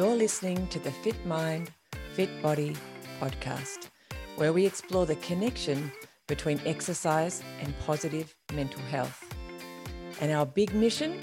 [0.00, 1.70] You're listening to the Fit Mind,
[2.14, 2.74] Fit Body
[3.20, 3.90] podcast,
[4.36, 5.92] where we explore the connection
[6.26, 9.22] between exercise and positive mental health.
[10.22, 11.20] And our big mission,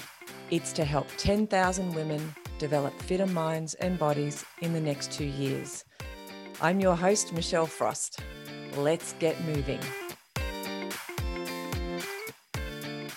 [0.52, 5.84] it's to help 10,000 women develop fitter minds and bodies in the next 2 years.
[6.60, 8.20] I'm your host Michelle Frost.
[8.76, 9.80] Let's get moving.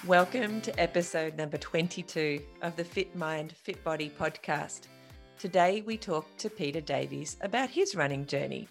[0.08, 4.88] Welcome to episode number 22 of the Fit Mind, Fit Body podcast.
[5.42, 8.68] Today we talk to Peter Davies about his running journey,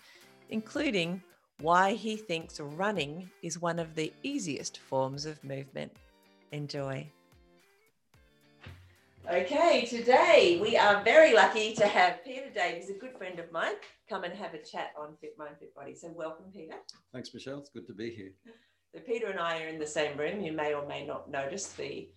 [0.50, 1.20] including
[1.58, 5.90] why he thinks running is one of the easiest forms of movement.
[6.52, 7.04] Enjoy.
[9.28, 13.74] Okay, today we are very lucky to have Peter Davies, a good friend of mine,
[14.08, 15.96] come and have a chat on Fit Mind, Fit Body.
[15.96, 16.76] So, welcome, Peter.
[17.12, 17.58] Thanks, Michelle.
[17.58, 18.30] It's good to be here.
[18.94, 20.40] So Peter and I are in the same room.
[20.40, 22.10] You may or may not notice the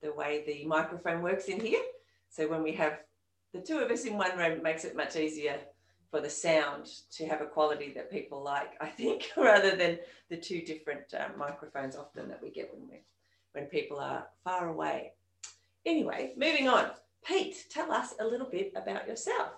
[0.00, 1.82] the way the microphone works in here.
[2.30, 3.00] So when we have
[3.56, 5.58] the two of us in one room, makes it much easier
[6.10, 9.98] for the sound to have a quality that people like, I think, rather than
[10.28, 13.02] the two different uh, microphones often that we get when we
[13.52, 15.12] when people are far away.
[15.86, 16.90] Anyway, moving on.
[17.24, 19.48] Pete, tell us a little bit about yourself.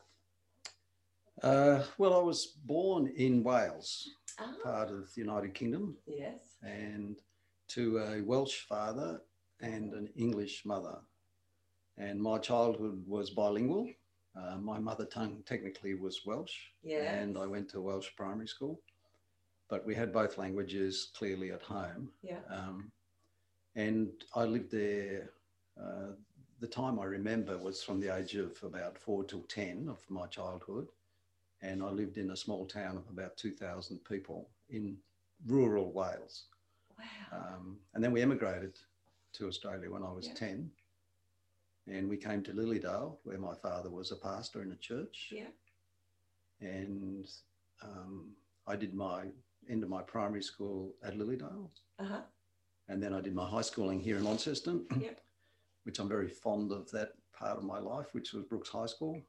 [1.43, 4.55] Uh, well, I was born in Wales, oh.
[4.63, 5.97] part of the United Kingdom.
[6.07, 7.17] Yes and
[7.69, 9.21] to a Welsh father
[9.61, 10.99] and an English mother.
[11.99, 13.91] And my childhood was bilingual.
[14.37, 17.07] Uh, my mother tongue technically was Welsh, yes.
[17.11, 18.81] and I went to Welsh primary school.
[19.69, 22.11] But we had both languages clearly at home.
[22.23, 22.39] Yeah.
[22.49, 22.93] Um,
[23.75, 25.31] and I lived there.
[25.81, 26.13] Uh,
[26.61, 30.27] the time I remember was from the age of about four till 10 of my
[30.27, 30.89] childhood.
[31.61, 34.97] And I lived in a small town of about 2,000 people in
[35.47, 36.45] rural Wales.
[36.99, 37.39] Wow.
[37.39, 38.79] Um, and then we emigrated
[39.35, 40.35] to Australia when I was yeah.
[40.35, 40.71] 10.
[41.91, 45.29] And we came to Lilydale, where my father was a pastor in a church.
[45.33, 45.49] Yeah.
[46.61, 47.27] And
[47.83, 48.33] um,
[48.67, 49.25] I did my
[49.71, 51.71] end of my primary school at Lilydale.
[51.99, 52.21] Uh-huh.
[52.89, 55.21] And then I did my high schooling here in Launceston, yep.
[55.85, 59.21] which I'm very fond of that part of my life, which was Brooks High School.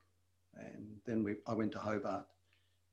[0.55, 2.25] And then we, I went to Hobart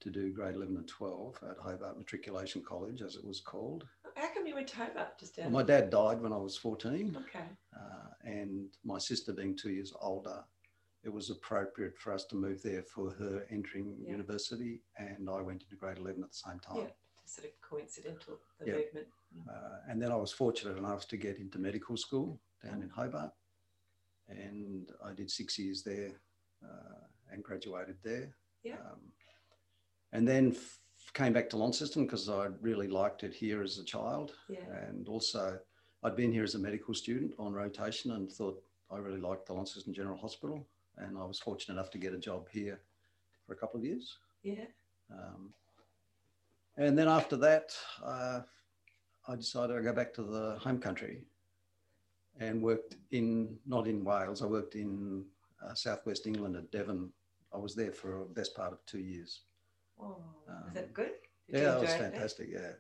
[0.00, 3.84] to do grade 11 and 12 at Hobart Matriculation College, as it was called.
[4.16, 5.52] How come you went to Hobart just down?
[5.52, 7.16] Well, my dad died when I was 14.
[7.28, 7.44] Okay.
[7.74, 10.42] Uh, and my sister being two years older,
[11.04, 14.12] it was appropriate for us to move there for her entering yeah.
[14.12, 14.80] university.
[14.96, 16.76] And I went into grade 11 at the same time.
[16.78, 16.92] Yeah,
[17.26, 18.72] sort of coincidental, the yeah.
[18.72, 19.06] movement.
[19.48, 23.32] Uh, and then I was fortunate enough to get into medical school down in Hobart.
[24.28, 26.12] And I did six years there
[26.64, 28.34] uh, and graduated there.
[28.64, 28.76] Yeah.
[28.76, 29.00] Um,
[30.12, 30.56] and then
[31.16, 34.34] came back to Launceston because I really liked it here as a child.
[34.48, 34.58] Yeah.
[34.86, 35.58] And also,
[36.04, 39.54] I'd been here as a medical student on rotation and thought I really liked the
[39.54, 40.66] Launceston General Hospital.
[40.98, 42.80] And I was fortunate enough to get a job here
[43.46, 44.18] for a couple of years.
[44.42, 44.66] Yeah.
[45.10, 45.54] Um,
[46.76, 48.40] and then after that, uh,
[49.26, 51.24] I decided I'd go back to the home country
[52.38, 55.24] and worked in, not in Wales, I worked in
[55.66, 57.10] uh, southwest England at Devon.
[57.54, 59.40] I was there for the best part of two years.
[60.00, 60.16] Oh,
[60.48, 61.12] um, is that good?
[61.50, 62.48] Did yeah, it was fantastic.
[62.52, 62.72] Yeah,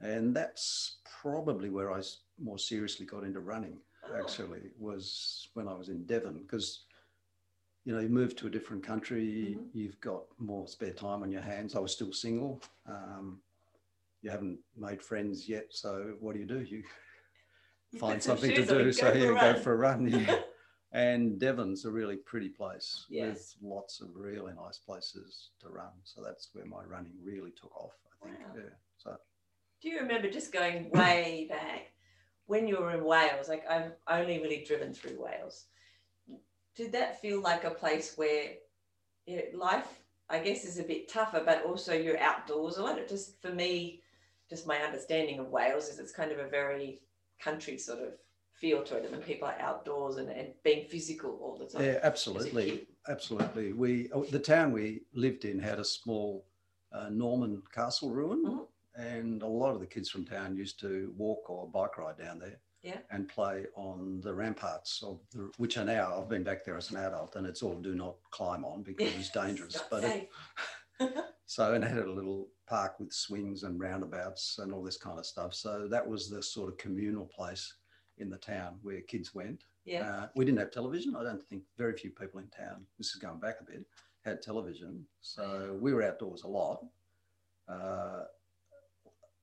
[0.00, 2.00] and that's probably where I
[2.42, 3.78] more seriously got into running.
[4.04, 4.18] Oh.
[4.18, 6.84] Actually, was when I was in Devon because
[7.84, 9.64] you know you move to a different country, mm-hmm.
[9.72, 11.74] you've got more spare time on your hands.
[11.74, 12.62] I was still single.
[12.86, 13.40] Um,
[14.22, 16.60] you haven't made friends yet, so what do you do?
[16.60, 16.82] You,
[17.90, 18.92] you find something to do.
[18.92, 20.08] So yeah, go for a run.
[20.08, 20.40] Yeah.
[20.92, 25.92] And Devon's a really pretty place with lots of really nice places to run.
[26.02, 28.40] So that's where my running really took off, I think.
[28.40, 28.54] Wow.
[28.56, 28.70] Yeah.
[28.98, 29.16] So
[29.80, 31.92] do you remember just going way back
[32.46, 33.48] when you were in Wales?
[33.48, 35.66] Like I've only really driven through Wales.
[36.76, 38.54] Did that feel like a place where
[39.54, 39.86] life,
[40.28, 42.98] I guess, is a bit tougher, but also you're outdoors a lot?
[42.98, 44.02] It just for me,
[44.48, 47.00] just my understanding of Wales is it's kind of a very
[47.40, 48.14] country sort of
[48.60, 51.82] feel to it and people are outdoors and, and being physical all the time.
[51.82, 52.86] Yeah, absolutely.
[53.08, 53.72] Absolutely.
[53.72, 56.44] We oh, the town we lived in had a small
[56.92, 59.02] uh, Norman castle ruin mm-hmm.
[59.02, 62.38] and a lot of the kids from town used to walk or bike ride down
[62.38, 62.60] there.
[62.82, 62.98] Yeah.
[63.10, 66.90] And play on the ramparts of the, which are now I've been back there as
[66.90, 69.76] an adult and it's all do not climb on because it's dangerous.
[69.76, 70.30] it's but it,
[71.46, 75.18] so and it had a little park with swings and roundabouts and all this kind
[75.18, 75.54] of stuff.
[75.54, 77.74] So that was the sort of communal place
[78.18, 79.64] in the town where kids went.
[79.84, 80.08] Yeah.
[80.08, 81.16] Uh, we didn't have television.
[81.16, 83.84] I don't think very few people in town, this is going back a bit,
[84.24, 85.04] had television.
[85.20, 86.84] So we were outdoors a lot.
[87.68, 88.24] Uh,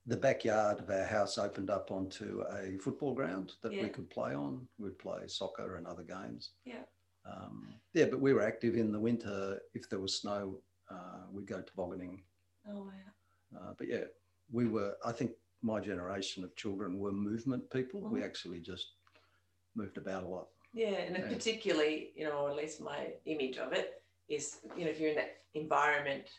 [0.06, 3.84] the backyard of our house opened up onto a football ground that yeah.
[3.84, 4.66] we could play on.
[4.80, 6.52] We'd play soccer and other games.
[6.66, 6.84] Yeah.
[7.30, 9.60] Um, yeah, but we were active in the winter.
[9.74, 10.60] If there was snow,
[10.90, 12.22] uh, we'd go tobogganing.
[12.70, 13.60] Oh wow.
[13.60, 14.06] Uh, but yeah,
[14.52, 14.96] we were.
[15.06, 15.32] I think
[15.62, 18.02] my generation of children were movement people.
[18.02, 18.26] We mm-hmm.
[18.28, 18.94] actually just
[19.76, 20.48] moved about a lot.
[20.74, 21.28] Yeah, and Yeah.
[21.30, 25.10] particularly, you know, or at least my image of it is, you know, if you're
[25.12, 26.30] in that environment,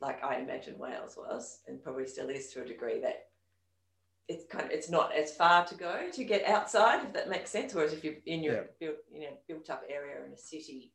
[0.00, 3.28] like I imagine Wales was, and probably still is to a degree, that
[4.28, 7.50] it's kind of it's not as far to go to get outside, if that makes
[7.50, 7.74] sense.
[7.74, 8.66] Whereas if you're in your Yeah.
[8.78, 10.92] built, you know, built up area in a city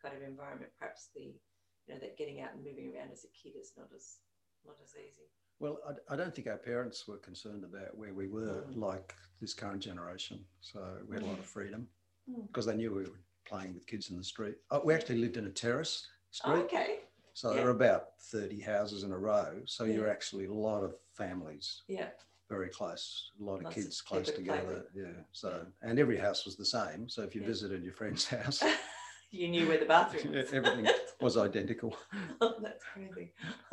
[0.00, 3.28] kind of environment, perhaps the, you know, that getting out and moving around as a
[3.28, 4.20] kid is not as
[4.64, 5.30] not as easy.
[5.58, 8.76] Well, I, I don't think our parents were concerned about where we were, Mm.
[8.76, 10.44] like this current generation.
[10.60, 11.88] So we had a lot of freedom
[12.30, 12.46] Mm.
[12.48, 14.56] because they knew we were playing with kids in the street.
[14.70, 16.52] Oh, we actually lived in a terrace street.
[16.52, 17.00] Oh, okay.
[17.32, 17.56] So Yeah.
[17.56, 19.62] there were about 30 houses in a row.
[19.66, 19.94] So Yeah.
[19.94, 22.10] you're actually a lot of families Yeah.
[22.48, 24.90] very close, a lot of Lots of kids close people to together.
[24.94, 25.22] Yeah.
[25.32, 27.08] So, and every house was the same.
[27.08, 27.46] So if you Yeah.
[27.48, 28.62] visited your friend's house,
[29.30, 30.52] you knew where the bathroom was.
[30.52, 30.86] everything
[31.20, 31.96] was identical.
[32.40, 33.32] Oh, that's crazy.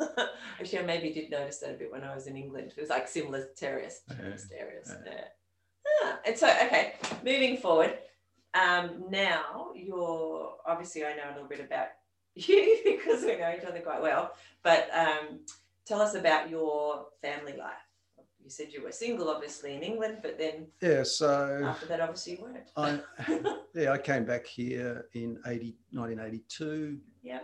[0.60, 2.72] Actually, I maybe did notice that a bit when I was in England.
[2.76, 4.92] It was like similar terrace, terraced areas.
[5.06, 5.12] yeah.
[5.12, 5.24] Yeah.
[6.04, 7.98] Ah, and so, okay, moving forward.
[8.54, 11.88] Um, now you're obviously I know a little bit about
[12.34, 14.32] you because we know each other quite well.
[14.62, 15.40] But um,
[15.86, 17.83] tell us about your family life.
[18.44, 21.02] You said you were single, obviously in England, but then Yeah.
[21.02, 22.68] So after that, obviously you weren't.
[22.76, 23.00] I,
[23.74, 26.98] yeah, I came back here in 80, 1982.
[27.22, 27.40] Yeah.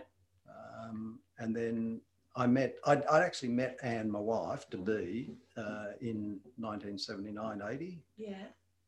[0.47, 2.01] Um, and then
[2.35, 8.03] I met, I'd, I'd actually met Anne, my wife, to be uh, in 1979, 80,
[8.17, 8.35] yeah.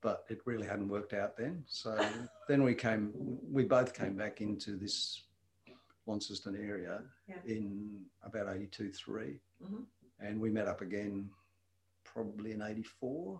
[0.01, 1.63] but it really hadn't worked out then.
[1.65, 1.97] So
[2.47, 3.11] then we came,
[3.51, 5.23] we both came back into this
[6.05, 7.37] Launceston area Yeah.
[7.47, 9.39] in about 82, 3.
[9.63, 9.85] Mhm.
[10.19, 11.29] And we met up again
[12.13, 13.39] probably in 84.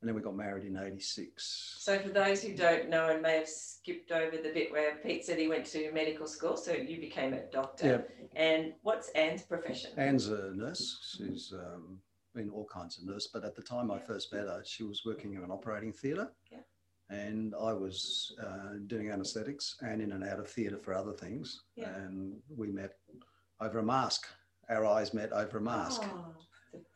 [0.00, 1.76] And then we got married in 86.
[1.78, 5.26] So for those who don't know and may have skipped over the bit where Pete
[5.26, 8.06] said he went to medical school, so you became a doctor.
[8.18, 8.42] Yeah.
[8.42, 9.90] And what's Anne's profession?
[9.98, 11.16] Anne's a nurse.
[11.18, 11.98] She's um,
[12.34, 15.02] been all kinds of nurse, but at the time I first met her, she was
[15.04, 16.30] working in an operating theatre.
[16.50, 16.60] Yeah.
[17.10, 21.64] And I was uh, doing anaesthetics and in and out of theatre for other things.
[21.76, 21.94] Yeah.
[21.94, 22.94] And we met
[23.60, 24.26] over a mask.
[24.70, 26.02] Our eyes met over a mask.
[26.04, 26.32] Oh,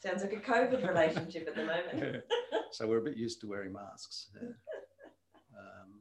[0.03, 2.25] sounds like a COVID relationship at the moment.
[2.73, 4.29] so we're a bit used to wearing masks.
[4.41, 4.49] yeah.
[5.59, 6.01] Um,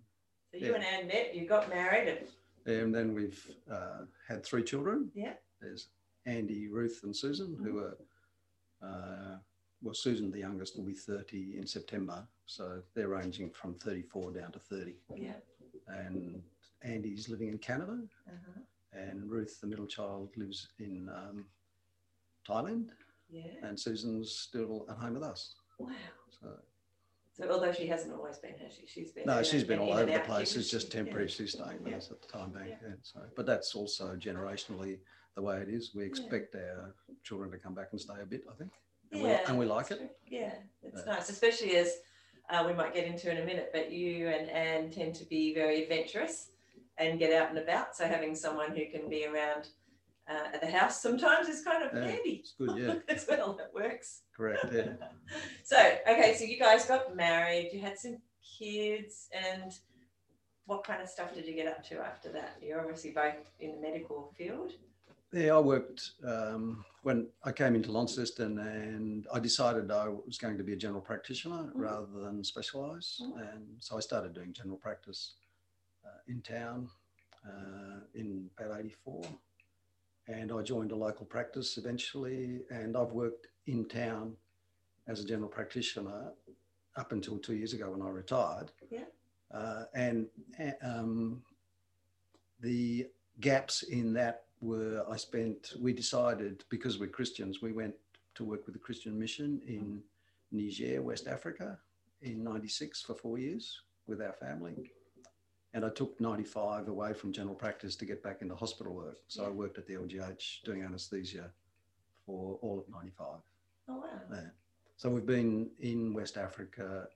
[0.52, 0.76] So you Yeah.
[0.76, 2.28] and Anne met, you got married, and
[2.66, 5.12] and then we've uh, had three children.
[5.14, 5.34] Yeah.
[5.62, 5.90] There's
[6.26, 7.98] Andy, Ruth, and Susan, who are,
[8.82, 9.38] uh,
[9.82, 12.26] well, Susan, the youngest, will be 30 in September.
[12.46, 14.96] So they're ranging from 34 down to 30.
[15.16, 15.34] yeah.
[15.88, 16.42] And
[16.82, 18.62] Andy's living in Canada, Uh-huh.
[18.94, 21.46] and Ruth, the middle child, lives in um,
[22.48, 22.92] Thailand,
[23.34, 23.68] Yeah.
[23.68, 25.56] and Susan's still at home with us.
[25.80, 25.90] Wow.
[26.30, 26.48] So,
[27.34, 28.86] So although she hasn't always been, here, she?
[28.86, 29.26] She's been.
[29.26, 30.56] no, she's been all over the place.
[30.56, 31.02] It's just yeah.
[31.02, 31.28] temporary.
[31.28, 31.98] She's staying with Yeah.
[31.98, 32.68] us at the time being.
[32.70, 32.76] Yeah.
[32.90, 32.94] Yeah.
[33.02, 35.00] So, but that's also generationally
[35.36, 35.96] the way it is.
[35.96, 36.94] We expect our
[37.24, 38.44] children to come back and stay a bit.
[38.52, 38.72] I think,
[39.12, 39.98] and, we, and we like it.
[39.98, 40.10] true.
[40.30, 40.54] Yeah,
[40.84, 41.14] it's Yeah.
[41.14, 41.98] nice, especially as
[42.52, 43.72] uh, we might get into in a minute.
[43.74, 46.50] But you and Anne tend to be very adventurous
[47.00, 47.96] and get out and about.
[47.98, 49.70] So having someone who can be around
[50.30, 52.78] uh, at the house sometimes is kind of Yeah, handy it's good.
[52.78, 53.54] Yeah, as well.
[53.58, 54.22] That works.
[54.36, 54.66] correct.
[54.72, 54.94] Yeah.
[55.64, 55.78] So
[56.08, 57.70] okay, so you guys got married.
[57.74, 58.18] You had some
[58.60, 59.72] kids, and
[60.66, 62.58] what kind of stuff did you get up to after that?
[62.62, 64.74] You're obviously both in the medical field.
[65.32, 70.58] Yeah, I worked um, when I came into Launceston, and I decided I was going
[70.58, 73.54] to be a general practitioner rather than specialise, Mhm.
[73.56, 75.36] and so I started doing general practice
[76.06, 76.90] uh, in town
[77.48, 79.24] uh, in about '84,
[80.28, 84.34] and I joined a local practice eventually, and I've worked in town
[85.08, 86.32] as a general practitioner
[86.96, 88.72] up until two years ago when I retired.
[88.90, 89.06] Yeah.
[89.54, 90.28] Uh, and
[90.82, 91.42] um,
[92.62, 93.08] the
[93.40, 97.94] gaps in that were I spent, we decided because we're Christians, we went
[98.36, 100.02] to work with the Christian mission in
[100.52, 101.78] Niger, West Africa
[102.22, 104.92] in 96 for four years with our family.
[105.74, 109.18] And I took 95 away from general practice to get back into hospital work.
[109.28, 111.50] So I worked at the LGH doing anaesthesia
[112.26, 113.40] for all of 95.
[113.90, 114.04] Oh wow.
[114.32, 114.42] Yeah.
[114.98, 117.08] So we've been in West Africa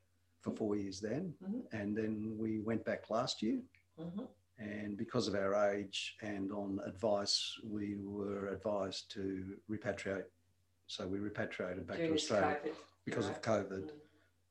[0.42, 1.34] for four years then.
[1.44, 1.62] Mhm.
[1.72, 3.62] And then we went back last year.
[3.98, 4.26] hmm
[4.60, 10.26] And because of our age and on advice, we were advised to repatriate.
[10.88, 12.76] So we repatriated back During to Australia COVID.
[13.06, 13.42] because of.
[13.42, 13.84] COVID.
[13.92, 14.00] Mm.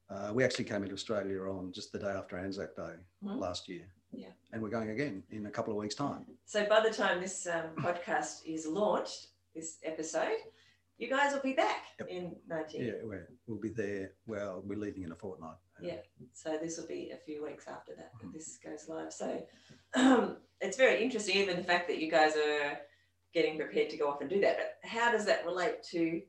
[0.09, 2.95] Uh, we actually came into Australia on just the day after Anzac Day
[3.25, 3.41] Mhm.
[3.41, 3.87] last year.
[4.13, 4.29] Yeah.
[4.53, 6.25] And we're going again in a couple of weeks' time.
[6.47, 10.39] So by the time this um, podcast is launched, this episode,
[10.99, 12.09] you guys will be back Yep.
[12.09, 12.85] in 19.
[12.85, 14.13] Yeah, we're, we'll be there.
[14.27, 15.57] Well, we're leaving in a fortnight.
[15.83, 15.97] Yeah.
[16.33, 18.29] So this will be a few weeks after that Mm-hmm.
[18.29, 19.13] that this goes live.
[19.13, 19.43] So
[19.95, 22.79] um, it's very interesting, even the fact that you guys are
[23.35, 24.57] getting prepared to go off and do that.
[24.57, 26.23] But how does that relate to,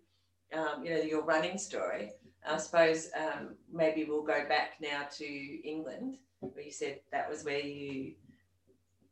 [0.54, 2.12] um, you know, your running story?
[2.46, 7.44] I suppose um, maybe we'll go back now to England, where you said that was
[7.44, 8.16] where you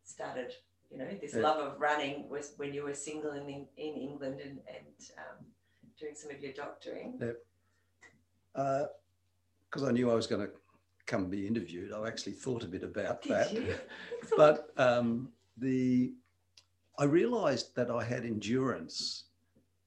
[0.03, 0.53] started.
[0.91, 1.41] You know, this Yeah.
[1.41, 5.45] love of running was when you were single in in England and and um,
[5.99, 7.17] doing some of your doctoring.
[8.53, 10.53] Because I knew I was going to
[11.05, 13.87] come be interviewed, I actually thought a bit about Did that.
[14.37, 16.13] but um, the
[16.97, 19.25] I realised that I had endurance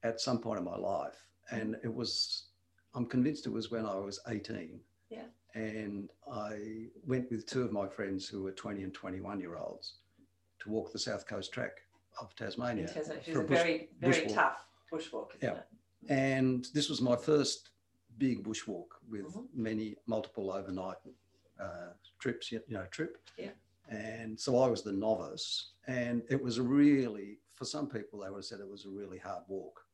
[0.03, 2.49] at some point in my life, and it was
[2.93, 4.79] I'm convinced it was when I was 18.
[5.09, 5.23] Yeah.
[5.55, 9.95] And I went with two of my friends who were 20 and 21 year olds
[10.59, 11.81] to walk the south coast track
[12.21, 12.83] of Tasmania.
[12.85, 14.33] It has- Which is for a bush- very, very bushwalk.
[14.33, 15.59] tough bushwalk, isn't Yeah.
[15.59, 15.65] it?
[16.09, 17.71] And this was my first
[18.17, 19.47] big bushwalk with Mhm.
[19.53, 20.97] many multiple overnight
[21.59, 23.17] uh, trips, you know, trip.
[23.37, 23.51] Yeah.
[23.89, 28.29] And so I was the novice, and it was a really, for some people, they
[28.29, 29.85] would have said it was a really hard walk.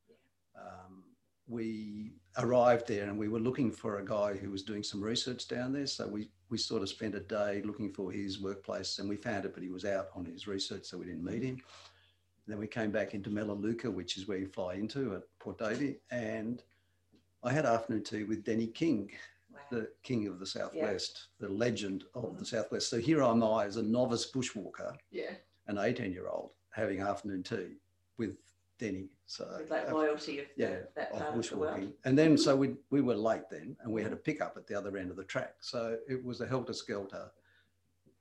[0.54, 1.15] Um,
[1.48, 5.46] we arrived there and we were looking for a guy who was doing some research
[5.46, 5.86] down there.
[5.86, 9.44] So we, we sort of spent a day looking for his workplace and we found
[9.44, 11.62] it, but he was out on his research, so we didn't meet him.
[12.46, 15.96] Then we came back into Melaleuca, which is where you fly into at Port Davey,
[16.10, 16.62] and
[17.42, 19.10] I had afternoon tea with Denny King,
[19.52, 19.60] Wow.
[19.70, 22.44] the king of the Southwest, the legend of the mm-hmm.
[22.44, 22.90] Southwest.
[22.90, 25.32] So here I am I as a novice bushwalker, Yeah,
[25.66, 27.76] an 18 year old, having afternoon tea
[28.18, 28.36] with
[28.78, 29.08] Denny.
[29.26, 31.92] So that uh, loyalty of the- yeah, that part of the world.
[32.04, 34.74] And then so we we were late then, and we had a pickup at the
[34.74, 35.56] other end of the track.
[35.60, 37.30] So it was a helter skelter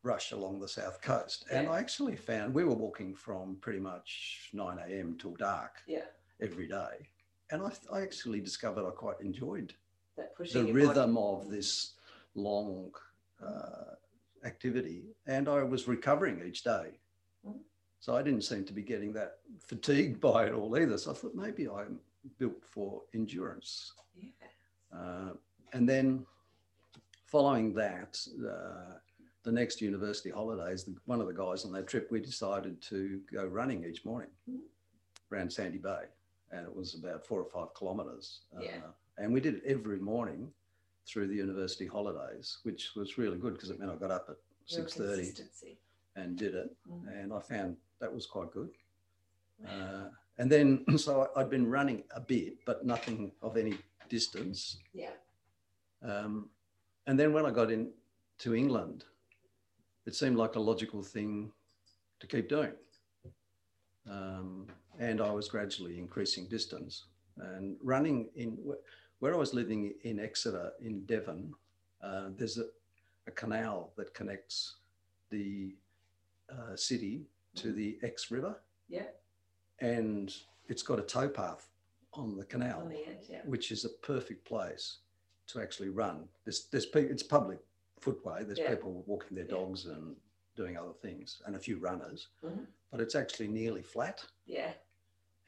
[0.01, 1.45] rush along the south coast.
[1.51, 5.17] And I actually found we were walking from pretty much 9 a.m.
[5.17, 6.05] till dark Yeah,
[6.41, 7.09] every day.
[7.51, 9.73] And I, I actually discovered I quite enjoyed
[10.17, 10.99] that pushing the your body.
[10.99, 11.93] rhythm of this
[12.35, 12.91] long
[13.43, 13.95] uh,
[14.43, 15.15] activity.
[15.25, 16.99] And I was recovering each day.
[17.45, 17.61] Mhm.
[18.05, 20.95] So I didn't seem to be getting that fatigued by it all either.
[20.95, 21.99] So I thought maybe I'm
[22.37, 23.93] built for endurance.
[24.15, 24.29] Yeah.
[24.95, 25.29] Uh,
[25.73, 26.23] and then
[27.25, 28.99] following that, uh,
[29.41, 33.21] the next university holidays, the, one of the guys on that trip, we decided to
[33.33, 34.59] go running each morning Mhm.
[35.31, 36.03] around Sandy Bay.
[36.51, 38.41] And it was about four or five kilometres.
[38.61, 38.81] Yeah.
[38.85, 40.53] Uh, and we did it every morning
[41.07, 44.37] through the university holidays, which was really good because it meant I got up at
[44.67, 45.75] 6.30
[46.15, 46.69] and did it.
[46.87, 47.07] Mhm.
[47.23, 48.69] And I found that was quite good.
[49.65, 53.77] Uh, and then, so I'd been running a bit, but nothing of any
[54.09, 54.77] distance.
[54.93, 55.11] Yeah,
[56.03, 56.49] Um,
[57.07, 59.05] and then when I got into England,
[60.05, 61.51] it seemed like a logical thing
[62.19, 62.73] to keep doing.
[64.09, 64.67] Um,
[64.99, 67.05] and I was gradually increasing distance
[67.37, 68.57] and running in
[69.19, 71.53] where I was living in Exeter in Devon.
[72.03, 72.65] Uh, there's a,
[73.27, 74.75] a canal that connects
[75.31, 75.75] the
[76.51, 77.25] uh, city
[77.55, 79.07] to the Exe River, yeah,
[79.79, 80.33] and
[80.67, 81.67] it's got a towpath
[82.13, 83.41] on the canal on the edge, yeah.
[83.45, 84.99] which is a perfect place
[85.47, 86.27] to actually run.
[86.45, 87.59] There's, there's pe- it's public
[87.99, 88.43] footway.
[88.43, 88.69] There's Yeah.
[88.71, 89.51] people walking their Yeah.
[89.51, 90.15] dogs and
[90.55, 92.29] doing other things, and a few runners.
[92.43, 92.65] Mhm.
[92.91, 94.73] But it's actually nearly flat, Yeah,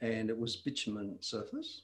[0.00, 1.82] and it was bitumen surface.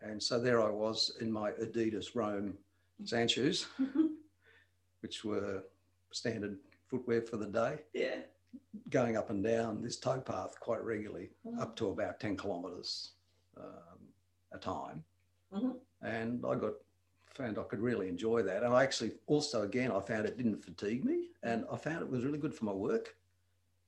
[0.00, 2.58] And so there I was in my Adidas Rom
[3.04, 3.66] sand shoes,
[5.00, 5.62] which were
[6.12, 6.58] standard
[6.88, 8.22] footwear for the day, yeah.
[8.90, 11.60] Going up and down this towpath quite regularly, Mhm.
[11.60, 13.12] up to about 10 kilometres
[13.56, 13.98] um,
[14.52, 15.04] a time.
[15.52, 15.80] Mhm.
[16.02, 16.74] And I got
[17.28, 18.62] found I could really enjoy that.
[18.62, 21.30] And I actually also, again, I found it didn't fatigue me.
[21.42, 23.16] And I found it was really good for my work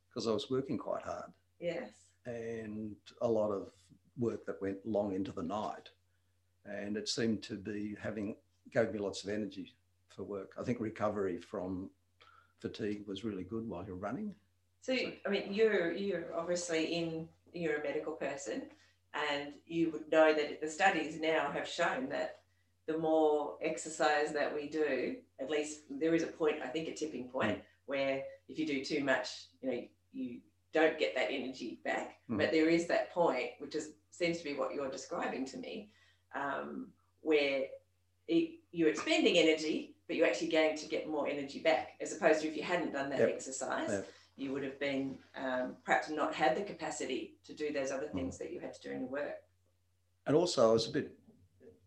[0.09, 2.13] because I was working quite hard Yes.
[2.27, 3.73] and a lot of
[4.19, 5.91] work that went long into the night.
[6.65, 8.37] And it seemed to be having,
[8.71, 9.75] gave me lots of energy
[10.09, 10.53] for work.
[10.59, 11.91] I think recovery from
[12.59, 14.35] fatigue was really good while you're running.
[14.89, 14.95] So,
[15.27, 18.63] I mean, you're you're obviously in you're a medical person,
[19.13, 22.41] and you would know that the studies now have shown that
[22.87, 26.95] the more exercise that we do, at least there is a point, I think, a
[26.95, 29.29] tipping point where if you do too much,
[29.61, 29.83] you know,
[30.15, 30.41] you
[30.73, 32.21] don't get that energy back.
[32.31, 32.39] Mhm.
[32.39, 35.91] But there is that point, which is seems to be what you're describing to me,
[36.35, 36.91] um,
[37.21, 37.67] where
[38.27, 42.41] it, you're expending energy, but you're actually going to get more energy back, as opposed
[42.41, 43.29] to if you hadn't done that Yep.
[43.35, 44.09] exercise Yep.
[44.39, 48.39] You would have been um, perhaps not had the capacity to do those other things
[48.39, 49.43] that you had to do in your work.
[50.27, 51.19] And also, it was a bit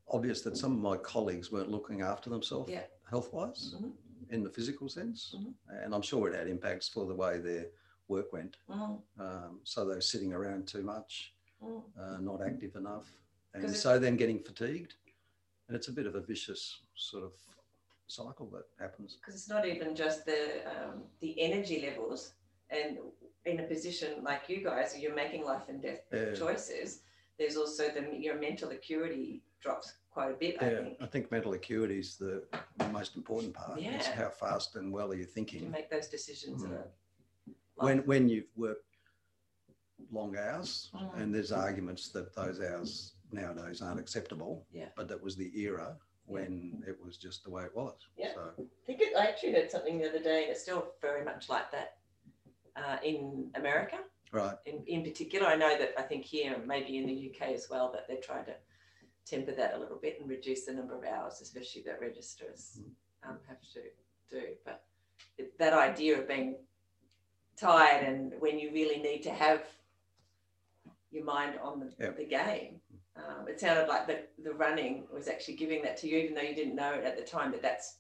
[0.10, 2.84] obvious that some of my colleagues weren't looking after themselves Yeah.
[3.10, 3.94] health wise Mhm.
[4.30, 5.34] in the physical sense.
[5.38, 5.54] Mhm.
[5.70, 7.72] And I'm sure it had impacts for the way their
[8.10, 8.58] work went.
[8.68, 13.10] Mm, Um, so they were sitting around too much, mm, uh, not active enough.
[13.54, 14.96] And so then getting fatigued,
[15.68, 17.34] and it's a bit of a vicious sort of
[18.08, 19.16] cycle that happens.
[19.16, 20.42] because it's not even just the
[20.74, 22.34] um, the energy levels
[22.72, 22.98] and
[23.46, 26.34] in a position like you guys you're making life and death Yeah.
[26.34, 27.02] choices
[27.38, 31.32] there's also the your mental acuity drops quite a bit i Yeah, think I think
[31.32, 32.44] mental acuity is the
[32.92, 33.80] most important part.
[33.80, 34.02] Yeah.
[34.22, 35.60] how fast and well are you thinking.
[35.60, 36.84] to thinking make those decisions a
[37.76, 38.86] when when you've worked
[40.12, 41.18] long hours, Mm.
[41.20, 44.66] and there's arguments that those hours nowadays aren't acceptable.
[44.72, 44.90] Yeah.
[44.98, 47.98] But that was the era when it was just the way it was.
[48.18, 48.34] Yeah.
[48.34, 51.50] So I think it, I actually heard something the other day, it's still very much
[51.50, 51.98] like that
[52.76, 53.98] uh, in America.
[54.32, 54.56] right.
[54.66, 57.92] In, in particular, I know that I think here, maybe in the UK as well,
[57.94, 58.54] that they're trying to
[59.26, 62.80] temper that a little bit and reduce the number of hours, especially that registrars
[63.28, 63.82] um, have to
[64.30, 64.44] do.
[64.66, 64.84] But
[65.38, 66.56] it, that idea of being
[67.58, 69.64] tired and when you really need to have
[71.12, 72.18] your mind on the, Yep.
[72.18, 72.80] the game.
[73.18, 76.42] Um, it sounded like the, the running was actually giving that to you, even though
[76.42, 77.98] you didn't know it at the time that that's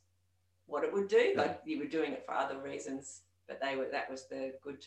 [0.65, 1.33] what it would do.
[1.35, 4.86] Like you were doing it for other reasons, but they were that was the good,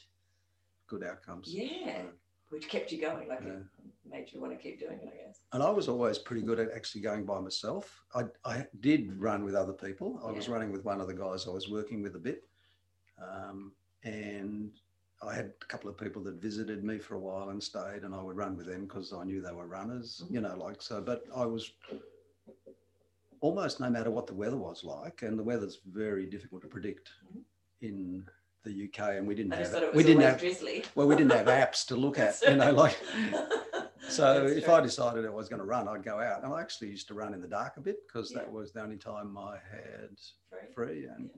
[0.87, 1.53] Good outcomes.
[1.53, 2.03] yeah,
[2.51, 3.29] which kept you going.
[3.29, 3.53] Like Yeah.
[3.55, 3.65] it
[4.11, 5.41] made you want to keep doing it, I guess.
[5.53, 8.05] And I was always pretty good at actually going by myself.
[8.15, 10.21] I, I did run with other people.
[10.25, 12.45] I was running with one of the guys I was working with a bit.
[13.23, 13.73] Um,
[14.05, 14.71] and
[15.23, 18.15] I had a couple of people that visited me for a while and stayed, and
[18.15, 20.31] I would run with them because I knew they were runners, Mhm.
[20.35, 21.01] you know, like so.
[21.01, 21.73] But I was
[23.41, 27.11] almost no matter what the weather was like, and the weather's very difficult to predict
[27.33, 27.43] Mhm.
[27.81, 28.29] in
[28.65, 30.85] the UK, and we didn't I have thought it we didn't have drizzly.
[30.95, 32.99] well we didn't have apps to look at, you know, like
[34.09, 34.75] so That's if true.
[34.75, 36.43] I decided I was going to run, I'd go out.
[36.45, 38.39] And I actually used to run in the dark a bit because Yeah.
[38.39, 40.17] that was the only time I had
[40.51, 40.73] Free.
[40.75, 41.05] free.
[41.07, 41.31] And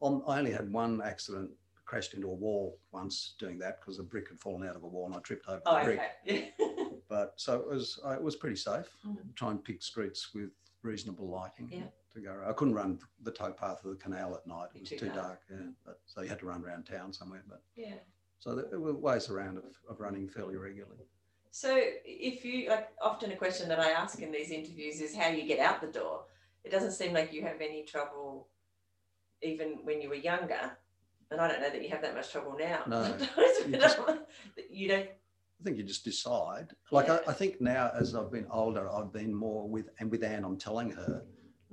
[0.00, 1.50] on, I only had one accident,
[1.86, 4.86] crashed into a wall once doing that because a brick had fallen out of a
[4.86, 6.00] wall and I tripped over Oh, the brick.
[6.26, 6.52] okay.
[7.06, 8.86] But so it was, uh, it was pretty safe.
[9.06, 9.16] Mm.
[9.36, 10.50] Try and pick streets with
[10.82, 11.82] reasonable lighting Yeah.
[12.14, 12.42] To go.
[12.46, 14.68] I couldn't run the towpath of the canal at night.
[14.74, 15.16] It was too too, dark.
[15.16, 15.40] dark.
[15.50, 15.66] Yeah.
[15.84, 17.42] But, so you had to run around town somewhere.
[17.48, 17.96] But yeah.
[18.38, 21.04] so there were ways around of, of running fairly regularly.
[21.50, 25.28] So if you like often a question that I ask in these interviews is how
[25.28, 26.24] you get out the door.
[26.64, 28.48] It doesn't seem like you have any trouble
[29.42, 30.76] even when you were younger.
[31.30, 32.82] And I don't know that you have that much trouble now.
[32.86, 33.04] No,
[33.38, 33.98] you, you just-
[34.70, 35.08] you don't
[35.60, 36.72] I think you just decide.
[36.90, 37.20] Like Yeah.
[37.26, 40.44] I, I think now, as I've been older, I've been more with and with Anne.
[40.44, 41.24] I'm telling her,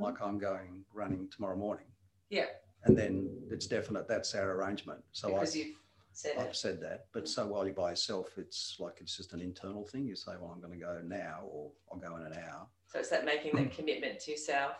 [0.01, 1.85] like I'm going running tomorrow morning.
[2.29, 2.45] Yeah.
[2.85, 4.07] And then it's definite.
[4.07, 4.99] That's our arrangement.
[5.11, 5.75] So I, you've
[6.13, 6.55] said I've it.
[6.55, 7.05] said that.
[7.13, 10.07] But so while you're by yourself, it's like it's just an internal thing.
[10.07, 12.65] You say, well, I'm going to go now, or I'll go in an hour.
[12.87, 14.73] So it's that making that commitment to yourself.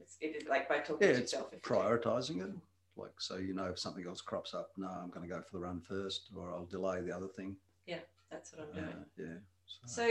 [0.00, 1.52] It's, it is like by talking Yeah, to it's yourself.
[1.52, 2.50] if you prioritizing it.
[2.96, 5.52] Like so, you know, if something else crops up, no, I'm going to go for
[5.52, 7.56] the run first, or I'll delay the other thing.
[7.86, 8.00] Yeah,
[8.30, 9.04] that's what I'm Uh, doing.
[9.16, 9.38] yeah.
[9.86, 10.10] So,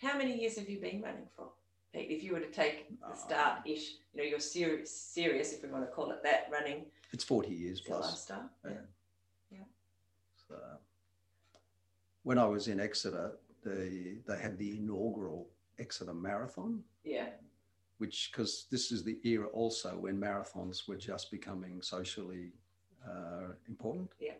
[0.00, 1.48] how many years have you been running for?
[1.94, 5.68] If you were to take the Uh, start-ish, you know, you're serious, serious, if we
[5.68, 8.04] want to call it that, running it's 40 years is plus.
[8.10, 8.50] lifestyle.
[8.64, 8.80] Yeah.
[9.50, 9.64] Yeah.
[10.48, 10.78] So
[12.24, 17.30] when I was in Exeter, they they had the inaugural Exeter Marathon, Yeah.
[17.98, 22.52] which because this is the era also when marathons were just becoming socially
[23.06, 24.10] uh, important.
[24.18, 24.34] Yeah.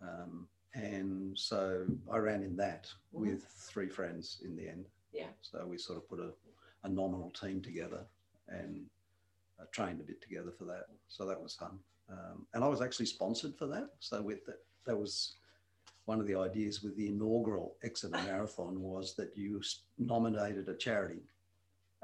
[0.00, 3.20] Um, and so I ran in that Mhm.
[3.20, 4.88] with three friends in the end.
[5.12, 5.30] Yeah.
[5.40, 6.32] So we sort of put a,
[6.84, 8.04] a nominal team together
[8.48, 8.86] and
[9.60, 10.86] uh, trained a bit together for that.
[11.08, 11.78] So that was fun.
[12.10, 13.90] Um, and I was actually sponsored for that.
[14.00, 15.34] So with that, that was
[16.06, 19.60] one of the ideas with the inaugural Exeter Marathon was that you
[19.98, 21.20] nominated a charity,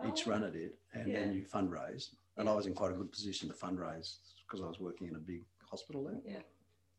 [0.06, 2.10] each Oh, runner did, and then you fundraised.
[2.36, 5.14] And I was in quite a good position to fundraise because I was working in
[5.14, 6.20] a big hospital there.
[6.26, 6.42] Yeah.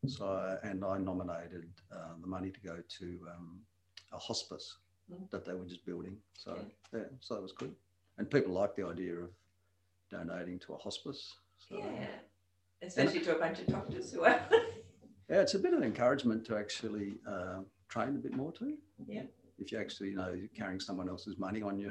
[0.08, 3.60] So, and I nominated uh, the money to go to um,
[4.12, 4.78] a hospice.
[5.30, 6.16] That they were just building.
[6.34, 6.58] So,
[6.92, 7.00] Yeah.
[7.20, 7.74] so that was good.
[8.18, 9.30] And people liked the idea of
[10.10, 11.34] donating to a hospice.
[11.58, 12.08] So, Yeah.
[12.82, 14.40] Especially to a bunch of doctors who are.
[15.28, 18.78] Yeah, it's a bit of encouragement to actually uh, train a bit more too.
[19.08, 19.24] Yeah.
[19.58, 21.90] If you actually you know you're carrying someone else's money on your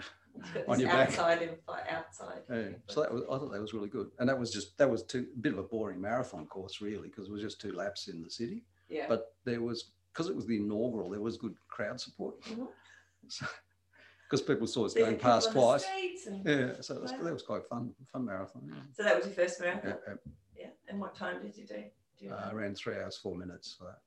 [0.70, 1.10] On your back.
[1.10, 1.58] outside and
[1.90, 2.44] outside.
[2.50, 2.70] Yeah.
[2.88, 4.10] So that was, I thought that was really good.
[4.20, 7.10] And that was just that was too a bit of a boring marathon course really
[7.10, 8.64] because it was just two laps in the city.
[8.88, 9.08] yeah.
[9.10, 12.36] But there was because it was the inaugural, there was good crowd support.
[13.26, 13.32] Mhm.
[13.32, 13.46] So
[14.30, 15.86] because people saw us going past twice.
[16.26, 17.22] and- Yeah, so was, Wow.
[17.24, 18.90] that was quite fun, fun marathon.
[18.94, 19.98] So that was your first marathon.
[20.08, 20.14] Yeah.
[20.16, 20.32] Yeah,
[20.64, 20.70] Yeah.
[20.88, 21.84] And what time did you do?
[22.18, 22.32] do you.
[22.34, 23.76] Uh, I ran three hours four minutes.
[23.78, 24.00] For that.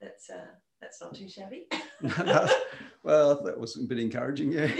[0.00, 0.46] That's uh,
[0.80, 1.66] that's not too shabby.
[3.02, 4.52] well, that was a bit encouraging.
[4.52, 4.64] Yeah.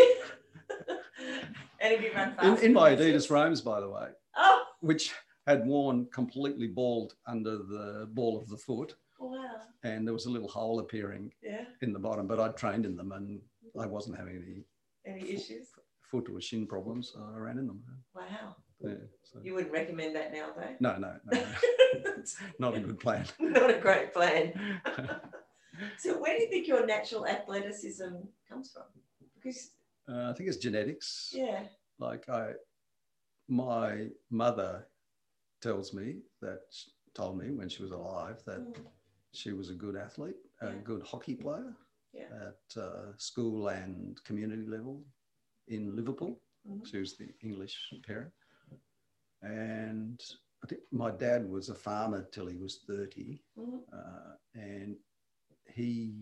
[1.80, 2.94] and if you run fast, In, in my.
[2.94, 5.12] Adidas Roms, by the way, Oh which
[5.46, 9.60] had worn completely bald under the ball of the foot, wow!
[9.84, 11.64] and there was a little hole appearing Yeah.
[11.82, 12.26] in the bottom.
[12.26, 13.40] But I'd trained in them, and
[13.78, 14.64] I wasn't having any
[15.04, 15.68] Any issues?
[16.10, 17.82] foot or shin problems, I ran in them.
[18.14, 18.56] Wow.
[18.80, 19.40] Yeah, so.
[19.42, 20.76] You wouldn't recommend that now, though?
[20.80, 22.22] No, no, no, no.
[22.58, 23.24] not a good plan.
[23.40, 24.52] Not a great plan.
[25.98, 28.14] so, where do you think your natural athleticism
[28.48, 28.84] comes from?
[29.34, 29.70] Because,
[30.08, 31.32] Uh, I think it's genetics.
[31.34, 31.64] yeah,
[31.98, 32.52] Like I,
[33.48, 34.86] my mother
[35.60, 36.60] tells me that
[37.14, 38.86] told me when she was alive that Mm.
[39.32, 40.80] she was a good athlete, a Yeah.
[40.84, 41.74] good hockey player
[42.16, 42.48] Yeah.
[42.48, 45.04] at uh, school and community level
[45.68, 46.40] in Liverpool.
[46.66, 46.86] Mhm.
[46.86, 47.76] She was the English
[48.06, 48.32] parent.
[49.42, 50.20] And
[50.64, 53.42] I think my dad was a farmer till he was 30.
[53.58, 53.80] Mhm.
[53.92, 54.96] Uh, and
[55.68, 56.14] he,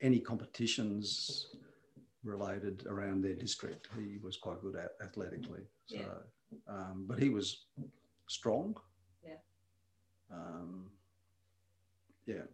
[0.00, 1.54] any competitions
[2.24, 5.66] related around their district, he was quite good at athletically.
[5.86, 6.58] So, Yeah.
[6.74, 7.66] um, but he was
[8.28, 8.76] strong.
[9.22, 9.38] Yeah.
[10.30, 10.90] Um,
[12.26, 12.46] yeah.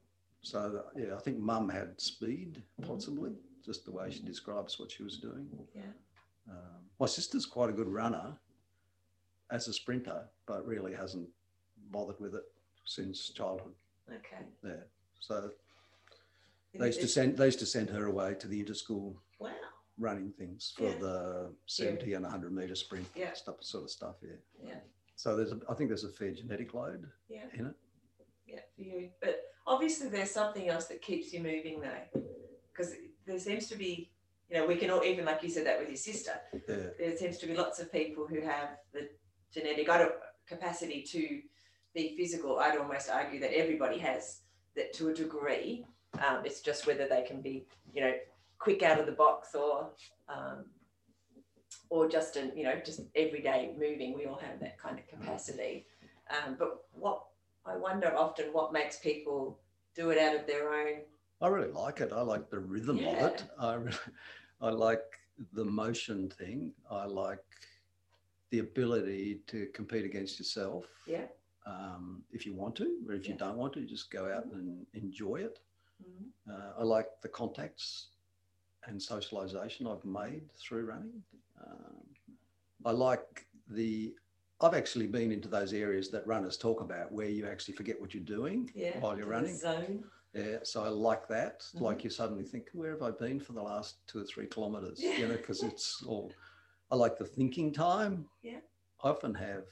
[0.49, 3.33] So yeah, I think Mum had speed, possibly,
[3.63, 5.47] just the way she describes what she was doing.
[5.75, 5.83] yeah.
[6.49, 8.33] Um, my sister's quite a good runner
[9.51, 11.29] as a sprinter, but really hasn't
[11.91, 12.45] bothered with it
[12.87, 13.75] since childhood.
[14.11, 14.43] Okay.
[14.65, 14.85] Yeah.
[15.21, 15.51] So
[16.79, 19.51] they used to send they used to send her away to the interschool Wow.
[19.99, 20.99] running things for Yeah.
[20.99, 23.35] the 70 and 100 meter sprint Yeah.
[23.35, 24.81] stuff sort of stuff yeah Yeah.
[25.17, 27.47] so there's a, i think there's a fair genetic load Yeah.
[27.55, 27.77] in it
[28.47, 29.11] Yeah, for you.
[29.21, 32.23] But obviously, there's something else that keeps you moving, though,
[32.73, 32.95] because
[33.27, 34.11] there seems to be,
[34.49, 36.33] you know, we can all even like you said that with your sister.
[36.69, 39.09] yeah There seems to be lots of people who have the
[39.53, 39.89] genetic
[40.47, 41.43] capacity to
[41.95, 42.59] be physical.
[42.59, 44.41] I'd almost argue that everybody has
[44.75, 45.85] that to a degree.
[46.27, 48.15] Um, it's just whether they can be, you know,
[48.59, 49.91] quick out of the box or,
[50.29, 50.65] um,
[51.91, 54.15] or just in, you know, just everyday moving.
[54.15, 55.87] We all have that kind of capacity.
[56.31, 57.23] Um, but what
[57.69, 59.59] I wonder often what makes people
[59.95, 60.97] do it out of their own.
[61.41, 63.97] i really like it i like the rhythm of it i really,
[64.61, 65.07] i like
[65.53, 67.45] the motion thing i like
[68.51, 71.27] the ability to compete against yourself Yeah.
[71.67, 74.87] um, if you want to or if you don't want to just go out and
[74.95, 75.59] enjoy it
[76.03, 76.27] Mhm.
[76.53, 77.89] Uh, I like the contacts
[78.87, 81.23] and socialization I've made through running.
[81.65, 81.97] Um,
[82.85, 84.15] I like the,
[84.61, 88.13] I've actually been into those areas that runners talk about where you actually forget what
[88.13, 88.99] you're doing Yeah.
[88.99, 89.57] while you're running.
[89.57, 90.05] Zone.
[90.35, 91.61] Yeah, so I like that.
[91.75, 91.81] Mhm.
[91.81, 95.01] Like you suddenly think, where have I been for the last two or three kilometers?
[95.03, 95.17] Yeah.
[95.17, 96.33] You know, because it's all,
[96.91, 98.29] I like the thinking time.
[98.43, 98.61] Yeah.
[99.03, 99.65] I often have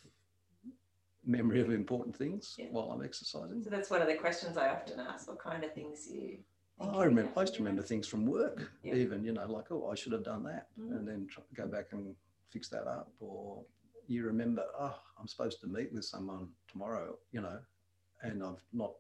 [1.25, 2.69] memory of important things Yeah.
[2.71, 3.63] while I'm exercising.
[3.65, 5.27] So that's one of the questions I often ask.
[5.29, 6.45] What kind of things do you?
[6.79, 7.33] Oh, I remember.
[7.37, 8.95] I used to remember things from work, Yeah.
[8.95, 10.97] even you know, like oh, I should have done that, Mhm.
[10.97, 12.15] and then try, go back and
[12.51, 13.11] fix that up.
[13.19, 13.65] Or
[14.09, 17.59] you remember, oh, I'm supposed to meet with someone tomorrow, you know,
[18.23, 18.93] and I've not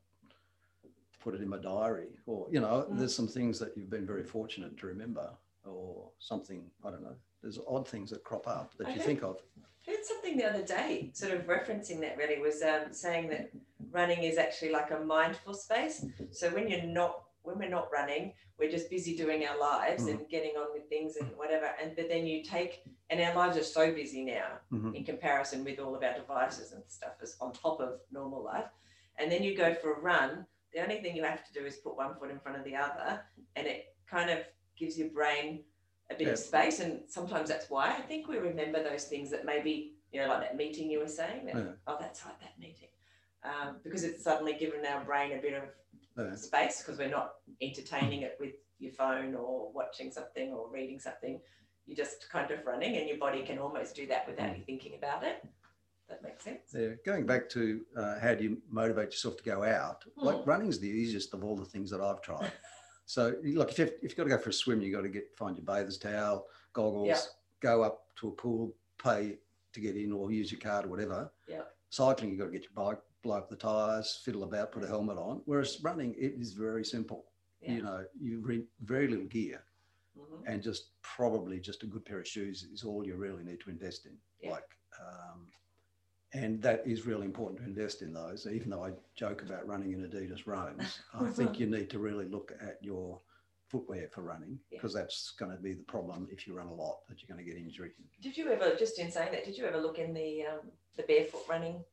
[1.22, 2.08] put it in my diary.
[2.26, 2.98] Or you know, Mm.
[2.98, 5.30] there's some things that you've been very fortunate to remember,
[5.64, 6.70] or something.
[6.84, 7.16] I don't know.
[7.42, 9.04] There's odd things that crop up that I you know.
[9.04, 9.42] think of.
[9.86, 13.50] heard something the other day, sort of referencing that really was um, saying that
[13.90, 16.04] running is actually like a mindful space.
[16.32, 20.10] So when you're not, when we're not running, we're just busy doing our lives Mhm.
[20.10, 21.66] and getting on with things and whatever.
[21.80, 24.94] And but then you take, and our lives are so busy now Mhm.
[24.96, 28.68] in comparison with all of our devices and stuff is on top of normal life.
[29.18, 30.46] And then you go for a run.
[30.72, 32.76] The only thing you have to do is put one foot in front of the
[32.76, 34.44] other, and it kind of
[34.76, 35.64] gives your brain
[36.10, 36.32] a bit Yeah.
[36.34, 36.80] of space.
[36.80, 40.40] And sometimes that's why I think we remember those things that maybe you know, like
[40.40, 41.44] that meeting you were saying.
[41.46, 41.72] That, Yeah.
[41.86, 42.88] Oh, that's right, that meeting,
[43.42, 45.64] um, because it's suddenly given our brain a bit of
[46.16, 46.34] Yeah.
[46.34, 51.40] space because we're not entertaining it with your phone or watching something or reading something.
[51.86, 54.94] You're just kind of running, and your body can almost do that without you thinking
[54.96, 55.44] about it.
[56.08, 56.72] That makes sense.
[56.74, 60.04] Yeah, going back to uh, how do you motivate yourself to go out?
[60.16, 60.48] Like Hmm.
[60.50, 62.50] running's the easiest of all the things that I've tried.
[63.06, 65.08] so, like if you've, if you've got to go for a swim, you've got to
[65.08, 67.20] get find your bather's towel, goggles, Yeah.
[67.60, 69.38] go up to a pool, pay
[69.72, 71.30] to get in, or use your card or whatever.
[71.48, 71.62] Yeah.
[71.90, 74.86] Cycling, you've got to get your bike, blow up the tires, fiddle about, put a
[74.86, 75.42] helmet on.
[75.46, 77.24] Whereas running, it is very simple.
[77.60, 77.72] Yeah.
[77.72, 79.62] You know, you need very little gear
[80.16, 80.42] Mhm.
[80.46, 83.70] and just probably just a good pair of shoes is all you really need to
[83.70, 84.16] invest in.
[84.40, 84.52] Yeah.
[84.52, 85.50] Like, um,
[86.32, 88.46] and that is really important to invest in those.
[88.46, 92.26] Even though I joke about running in Adidas Roms, I think you need to really
[92.26, 93.20] look at your
[93.66, 94.78] footwear for running Yeah.
[94.78, 97.44] because that's going to be the problem if you run a lot that you're going
[97.44, 97.90] to get injury.
[98.22, 101.02] Did you ever, just in saying that, did you ever look in the um, the
[101.02, 101.84] barefoot running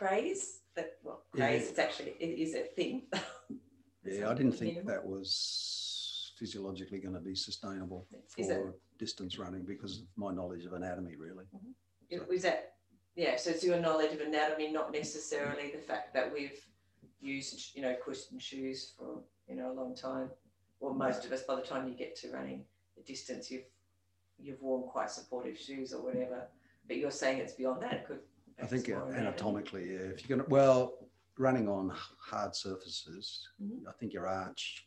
[0.00, 0.60] craze?
[0.76, 1.48] That well, Yeah.
[1.48, 1.68] craze.
[1.70, 3.06] It's actually it is a thing.
[4.02, 4.94] Yeah, I didn't think Minimal.
[4.94, 8.08] that was physiologically going to be sustainable
[8.38, 8.54] Is it?
[8.54, 11.44] for distance running because of my knowledge of anatomy, really.
[11.54, 11.72] Mm-hmm.
[12.08, 12.76] It was that,
[13.14, 13.36] yeah.
[13.36, 16.58] So it's your knowledge of anatomy, not necessarily the fact that we've
[17.20, 20.30] used, you know, cushion shoes for you know a long time.
[20.80, 21.00] Or mm-hmm.
[21.00, 22.64] most of us, by the time you get to running
[22.96, 23.68] the distance, you've
[24.38, 26.48] you've worn quite supportive shoes or whatever.
[26.88, 27.92] But you're saying it's beyond that.
[27.92, 28.20] It could.
[28.62, 29.98] I think it's anatomically, yeah.
[30.00, 30.94] If you're gonna, well,
[31.38, 33.86] running on hard surfaces, Mhm.
[33.88, 34.86] I think your arch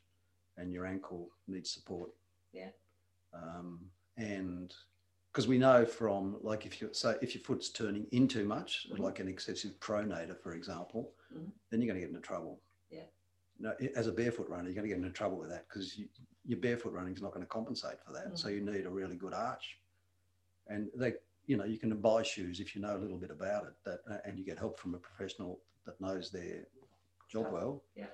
[0.58, 2.12] and your ankle need support.
[2.52, 2.70] Yeah.
[3.34, 4.74] Um, and
[5.32, 8.88] because we know from like if you say if your foot's turning in too much,
[8.92, 9.00] Mhm.
[9.00, 11.52] like an excessive pronator, for example, Mhm.
[11.70, 12.62] then you're going to get into trouble.
[12.92, 13.06] Yeah.
[13.58, 16.08] No, as a barefoot runner, you're going to get into trouble with that because you,
[16.46, 18.28] your barefoot running is not going to compensate for that.
[18.34, 18.38] Mm.
[18.38, 19.80] So you need a really good arch.
[20.68, 23.66] And they, you know, you can buy shoes if you know a little bit about
[23.66, 26.66] it, that uh, and you get help from a professional that knows their
[27.30, 27.84] job well.
[27.96, 28.06] Yeah.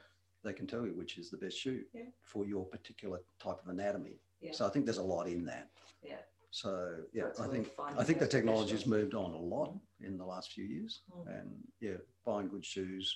[0.43, 2.03] They can tell you which is the best shoe Yeah.
[2.21, 4.15] for your particular type of anatomy.
[4.41, 4.53] Yeah.
[4.53, 5.69] So I think there's a lot in that.
[6.01, 6.15] Yeah.
[6.51, 10.25] So yeah, I think I think the technology has moved on a lot in the
[10.25, 11.39] last few years, Mm.
[11.39, 13.15] and yeah, buying good shoes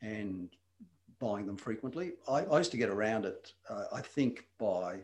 [0.00, 0.48] and
[1.18, 2.12] buying them frequently.
[2.28, 3.52] I, I used to get around it.
[3.68, 5.00] Uh, I think by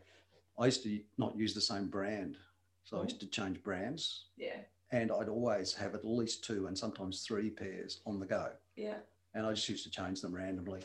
[0.59, 2.37] I used to not use the same brand,
[2.85, 4.61] so I used to change brands, Yeah.
[4.91, 8.99] and I'd always have at least two and sometimes three pairs on the go, Yeah.
[9.35, 10.83] and I just used to change them randomly.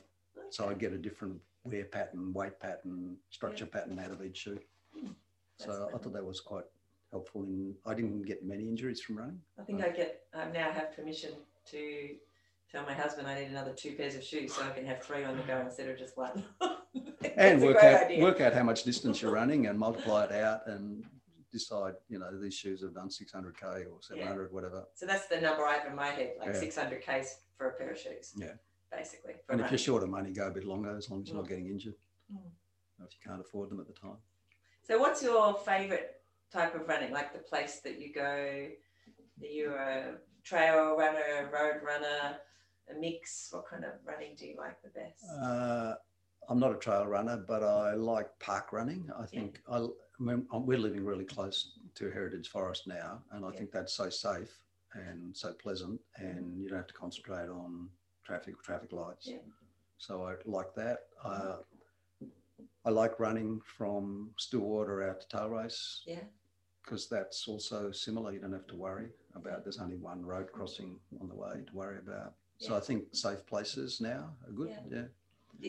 [0.50, 4.60] So I'd get a different wear pattern, weight pattern, structure pattern out of each shoe.
[4.98, 5.08] Hmm.
[5.58, 6.64] So That's I thought that was quite
[7.12, 7.44] helpful.
[7.44, 9.42] In I didn't get many injuries from running.
[9.60, 10.26] I think I get.
[10.34, 11.34] I now have permission
[11.72, 12.16] to
[12.72, 15.26] tell my husband I need another two pairs of shoes so I can have three
[15.26, 16.46] on the go instead of just one.
[17.36, 18.24] and work out idea.
[18.24, 21.04] work out how much distance you're running and multiply it out and
[21.52, 25.64] decide you know these shoes have done 600k or 700 whatever So that's the number
[25.66, 26.60] I have in my head, like Yeah.
[26.60, 28.34] 600 k's for a pair of shoes.
[28.36, 28.54] Yeah.
[28.92, 29.36] Basically.
[29.50, 31.46] and if you're short of money go a bit longer as long as you're not
[31.46, 31.50] Mm.
[31.50, 31.96] getting injured
[32.34, 32.52] Mm.
[33.06, 34.18] if you can't afford them at the time
[34.84, 37.12] So, what's your favorite type of running?
[37.12, 38.22] Like the place that you go?
[39.42, 42.40] Are you a trail runner, a road runner,
[42.90, 43.50] a mix?
[43.52, 45.24] What kind of running do you like the best?
[45.30, 45.96] uh,
[46.50, 49.10] i'm not a trail runner but i like park running.
[49.20, 49.88] I think I, I
[50.20, 53.58] mean, we're living really close to heritage forest now and i Yeah.
[53.58, 54.54] think that's so safe
[54.94, 57.90] and so pleasant and you don't have to concentrate on
[58.24, 59.28] traffic traffic lights.
[59.28, 59.38] Yeah.
[59.98, 61.00] so i like that.
[61.24, 61.58] Uh,
[62.86, 66.24] i like running from stillwater out to tail race Yeah.
[66.84, 68.32] because that's also similar.
[68.32, 71.74] You don't have to worry about there's only one road crossing on the way to
[71.76, 72.34] worry about.
[72.60, 74.70] So i think safe places now are good.
[74.90, 75.06] Yeah.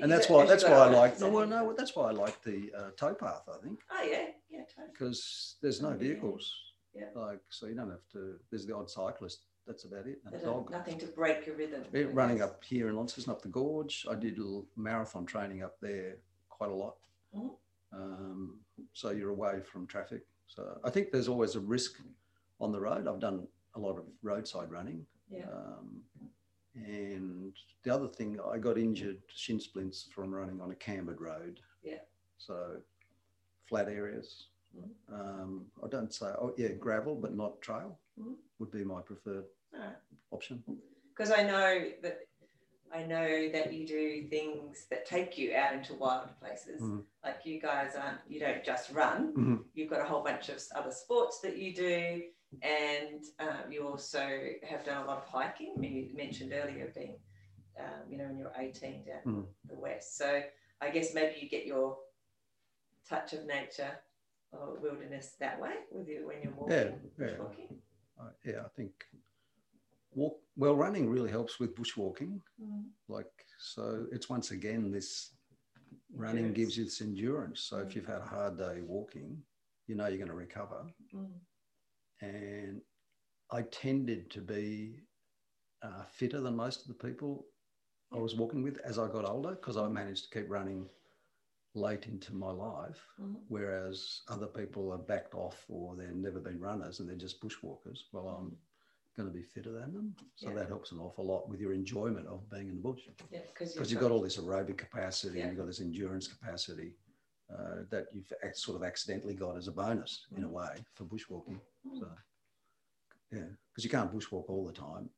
[0.03, 2.71] And that's why that's why I like no well no that's why I like the
[2.77, 3.81] uh, towpath I think.
[3.91, 4.27] Oh, yeah.
[4.51, 6.53] Yeah, because there's no Oh, vehicles.
[6.95, 7.07] Yeah.
[7.15, 10.39] like so you don't have to there's the odd cyclist that's about it and a
[10.45, 10.71] dog.
[10.71, 11.85] nothing to break your rhythm.
[11.93, 14.07] Yeah, running up here in Launceston up the gorge.
[14.11, 16.17] I did a little marathon training up there
[16.49, 16.97] quite a lot.
[17.37, 17.51] Mhm.
[17.93, 18.61] um,
[18.95, 20.23] so you're away from traffic.
[20.47, 22.01] So I think there's always a risk
[22.61, 23.07] on the road.
[23.07, 25.07] I've done a lot of roadside running.
[25.31, 25.45] Yeah.
[25.53, 26.03] um,
[26.87, 31.61] and the other thing, I got injured shin splints from running on a cambered road.
[31.83, 31.99] Yeah.
[32.39, 32.77] So
[33.69, 34.47] flat areas.
[34.77, 34.91] Mhm.
[35.13, 38.37] Um, I don't say, oh yeah, gravel, but not trail Mhm.
[38.59, 39.97] would be my preferred right.
[40.31, 40.63] option.
[41.15, 42.21] because I know that
[42.91, 46.81] I know that you do things that take you out into wild places.
[46.81, 47.05] Mhm.
[47.23, 49.35] Like you guys aren't, you don't just run.
[49.35, 49.65] Mhm.
[49.75, 52.31] You've got a whole bunch of other sports that you do,
[52.63, 54.27] and um, you also
[54.69, 55.75] have done a lot of hiking.
[55.77, 57.19] I mean, you mentioned earlier being,
[57.79, 59.47] um, you know, when you're 18 down Mhm.
[59.69, 60.17] the west.
[60.17, 60.43] So
[60.81, 61.99] I guess maybe you get your
[63.09, 63.99] touch of nature
[64.53, 67.11] or wilderness that way with you when you're walking.
[67.19, 67.45] Yeah, yeah.
[68.19, 68.93] Uh, yeah, I think
[70.11, 72.41] walk, well, running really helps with bushwalking.
[72.61, 72.85] Mm.
[73.09, 75.35] Like, so it's once again this
[76.13, 76.57] running Endurance.
[76.57, 77.61] gives you this endurance.
[77.61, 77.87] So Mm.
[77.87, 79.43] if you've had a hard day walking,
[79.87, 80.85] you know you're going to recover.
[81.15, 81.41] Mm.
[82.21, 82.81] And
[83.51, 85.01] I tended to be
[85.83, 87.47] uh, fitter than most of the people
[88.13, 90.89] I was walking with as I got older because I managed to keep running
[91.75, 93.45] late into my life, Mhm.
[93.49, 98.01] whereas other people are backed off or they've never been runners and they're just bushwalkers.
[98.13, 98.59] Well, I'm
[99.17, 100.55] going to be fitter than them, so Yeah.
[100.57, 103.73] that helps an awful lot with your enjoyment of being in the bush Yeah, because
[103.75, 105.43] because you've got all this aerobic capacity Yeah.
[105.45, 106.95] and you've got this endurance capacity.
[107.51, 111.59] Uh, that you've sort of accidentally got as a bonus in a way for bushwalking.
[111.99, 112.07] So,
[113.33, 115.09] yeah, because you can't bushwalk all the time.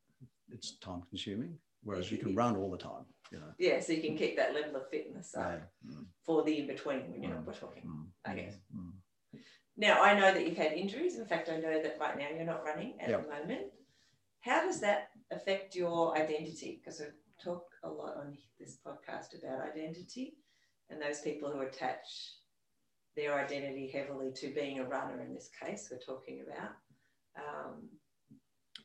[0.53, 1.59] It's time consuming.
[1.83, 3.53] Whereas you can run all the time, you know.
[3.59, 5.93] Yeah, so you can keep that level of fitness up Yeah.
[5.93, 7.47] Mm, for the in between when you're not Mm.
[7.47, 7.85] bushwalking.
[7.85, 8.61] mm, I mm, guess.
[8.77, 8.93] mm.
[9.77, 11.19] Now, I know that you've had injuries.
[11.19, 13.25] In fact, I know that right now you're not running at Yep.
[13.25, 13.73] the moment.
[14.41, 16.77] How does that affect your identity?
[16.77, 17.07] Because I
[17.43, 20.37] talk a lot on this podcast about identity
[20.91, 22.35] and those people who attach
[23.17, 26.73] their identity heavily to being a runner in this case we're talking about.
[27.37, 27.89] Um,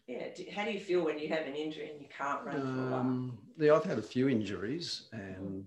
[0.07, 2.61] yeah, do, how do you feel when you have an injury and you can't run
[2.61, 2.99] for a while?
[3.01, 5.65] Um, yeah, I've had a few injuries, and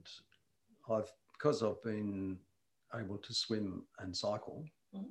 [0.88, 2.38] I've because I've been
[2.94, 4.64] able to swim and cycle.
[4.94, 5.10] Mhm.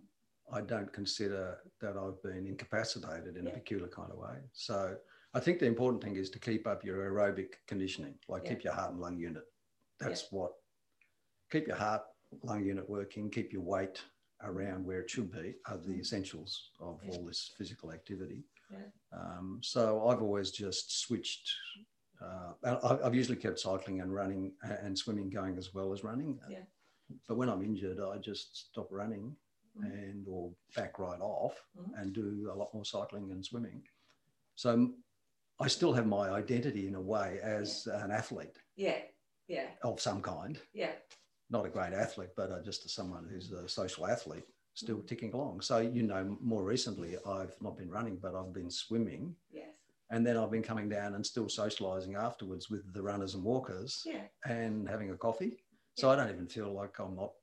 [0.52, 3.52] I don't consider that I've been incapacitated in Yeah.
[3.52, 4.40] a peculiar kind of way.
[4.54, 4.98] So
[5.34, 8.50] I think the important thing is to keep up your aerobic conditioning, like Yeah.
[8.50, 9.44] keep your heart and lung unit.
[10.00, 10.54] That's what
[11.52, 12.02] keep your heart,
[12.44, 14.02] lung unit working, keep your weight
[14.44, 18.44] around where it should be are the essentials of all this physical activity.
[18.72, 18.80] Yeah.
[19.18, 21.50] Um, so I've always just switched.
[22.22, 22.54] Uh,
[23.04, 26.40] I've usually kept cycling and running and swimming going as well as running.
[26.50, 26.64] Yeah.
[27.28, 29.36] But when I'm injured, I just stop running
[29.78, 29.86] Mhm.
[29.86, 32.02] and or back right off Mhm.
[32.02, 33.88] and do a lot more cycling and swimming.
[34.56, 34.94] So
[35.60, 39.02] I still have my identity in a way as an athlete Yeah.
[39.48, 39.76] Yeah.
[39.84, 40.60] of some kind.
[40.74, 40.96] Yeah.
[41.50, 45.08] Not a great athlete, but uh, just someone who's a social athlete, still Mhm.
[45.08, 45.62] ticking along.
[45.62, 49.70] So you know, more recently, I've not been running, but I've been swimming, Yes.
[50.10, 54.04] and then I've been coming down and still socialising afterwards with the runners and walkers
[54.06, 54.28] Yeah.
[54.46, 55.64] and having a coffee.
[55.96, 57.34] So I don't even feel like I'm not.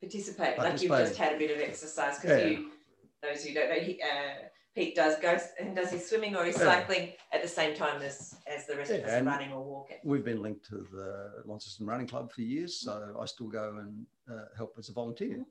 [0.00, 0.58] participating.
[0.62, 2.46] Like you've just had a bit of exercise because Yeah.
[2.58, 2.70] you,
[3.20, 4.48] those who don't know, he, uh,
[4.78, 6.64] Pete does go and does his swimming or his Yeah.
[6.66, 9.98] cycling at the same time as as the rest of us running or walking.
[10.04, 14.06] We've been linked to the Launceston Running Club for years, so I still go and
[14.32, 15.38] uh, help as a volunteer.
[15.38, 15.46] Mhm.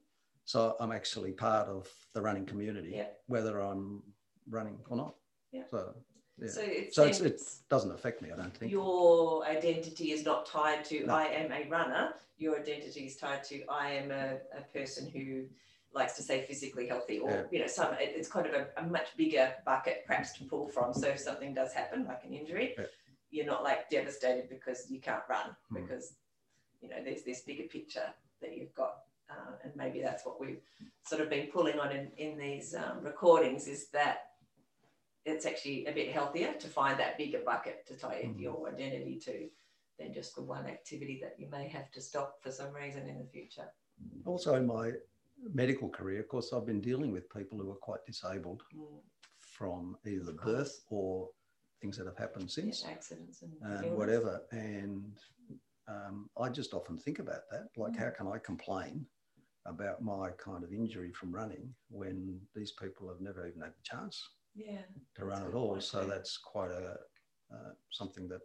[0.45, 3.09] So I'm actually part of the running community, Yeah.
[3.25, 4.01] whether I'm
[4.49, 5.15] running or not.
[5.51, 5.65] Yeah.
[5.69, 5.93] So
[6.37, 6.49] yeah.
[6.49, 8.71] So it So it's, it doesn't affect me, I don't think.
[8.71, 11.13] your identity is not tied to No.
[11.15, 12.13] I am a runner.
[12.37, 15.47] Your identity is tied to I am a, a person who
[15.93, 17.43] likes to say physically healthy, or Yeah.
[17.51, 20.67] you know, some it- it's kind of a, a much bigger bucket perhaps to pull
[20.67, 20.93] from.
[20.93, 22.85] So if something does happen, like an injury, Yeah.
[23.29, 25.81] you're not like devastated because you can't run Mm.
[25.81, 26.15] because
[26.81, 29.03] you know there's this bigger picture that you've got.
[29.29, 30.61] Uh, and maybe that's what we've
[31.03, 34.35] sort of been pulling on in, in these um, recordings is that
[35.25, 38.39] it's actually a bit healthier to find that bigger bucket to tie Mhm.
[38.39, 39.49] your identity to
[39.97, 43.17] than just the one activity that you may have to stop for some reason in
[43.17, 43.69] the future.
[44.25, 44.93] Also, in my
[45.53, 48.99] medical career, of course, I've been dealing with people who are quite disabled Mm,
[49.39, 51.29] from either birth or
[51.81, 52.85] things that have happened yeah, since.
[52.85, 54.41] accidents and, and whatever.
[54.51, 55.17] And
[55.87, 57.67] um, I just often think about that.
[57.75, 57.99] Like, Mm.
[57.99, 59.05] how can I complain
[59.65, 63.83] about my kind of injury from running when these people have never even had the
[63.83, 64.81] chance Yeah,
[65.15, 65.71] to run at all?
[65.71, 66.07] point, So yeah.
[66.07, 66.97] that's quite a
[67.53, 68.41] uh, something that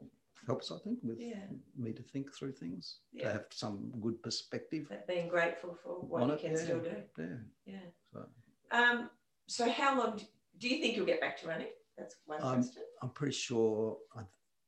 [0.47, 1.45] helps, I think, with yeah.
[1.77, 3.25] me to think through things, Yeah.
[3.27, 7.03] to have some good perspective That being grateful for what you can yeah, still do.
[7.19, 7.37] yeah.
[7.65, 7.81] Yeah.
[8.13, 8.29] So
[8.71, 9.11] Um,
[9.47, 10.25] so how long do,
[10.59, 11.69] do you think you'll get back to running?
[11.97, 12.83] That's one Um, question.
[13.03, 13.99] I'm pretty sure.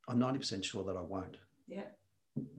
[0.07, 1.39] I'm 90% sure that I won't.
[1.67, 1.89] Yeah.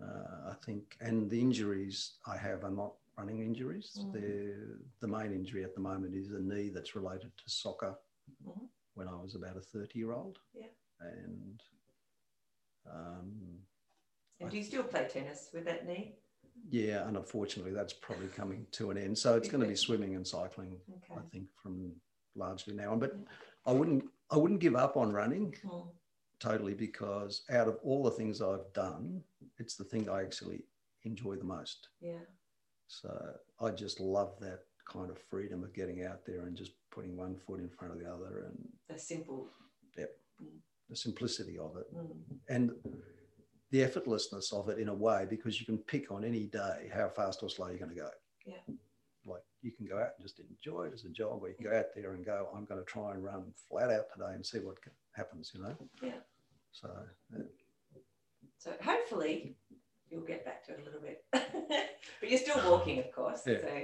[0.02, 3.98] Uh, I think, and the injuries I have are not running injuries.
[4.02, 4.14] Mm.
[4.14, 7.96] They're, the main injury at the moment is a knee that's related to soccer
[8.44, 8.68] Mhm.
[8.96, 10.40] when I was about a 30 year old.
[10.54, 10.68] Yeah.
[11.00, 11.62] And
[12.92, 13.60] um,
[14.40, 16.16] And do you still play tennis with that knee?
[16.70, 19.18] yeah, and unfortunately, that's probably coming to an end.
[19.18, 21.20] So it's going to be swimming and cycling, Okay.
[21.20, 21.92] I think, from
[22.36, 23.00] largely now on.
[23.00, 23.16] But
[23.66, 25.88] I wouldn't, I wouldn't give up on running Mm,
[26.40, 29.22] totally because out of all the things I've done,
[29.58, 30.64] it's the thing I actually
[31.04, 31.90] enjoy the most.
[32.02, 32.20] yeah.
[32.88, 33.10] So
[33.60, 37.36] I just love that kind of freedom of getting out there and just putting one
[37.36, 39.50] foot in front of the other and The simple.
[40.90, 42.08] The simplicity of it Mm,
[42.50, 42.72] and
[43.72, 47.10] the effortlessness of it in a way because you can pick on any day how
[47.10, 48.10] fast or slow you're going to go.
[48.46, 48.54] Yeah.
[49.26, 51.66] Like you can go out and just enjoy it as a jog, or you can
[51.66, 54.46] go out there and go, I'm going to try and run flat out today and
[54.46, 54.78] see what
[55.14, 55.76] happens, you know?
[56.04, 56.12] Yeah.
[56.72, 56.90] So,
[57.36, 57.44] yeah.
[58.60, 59.56] So hopefully
[60.12, 61.26] you'll get back to it a little bit.
[61.32, 63.42] but you're still walking, of course.
[63.48, 63.62] Yeah.
[63.62, 63.82] So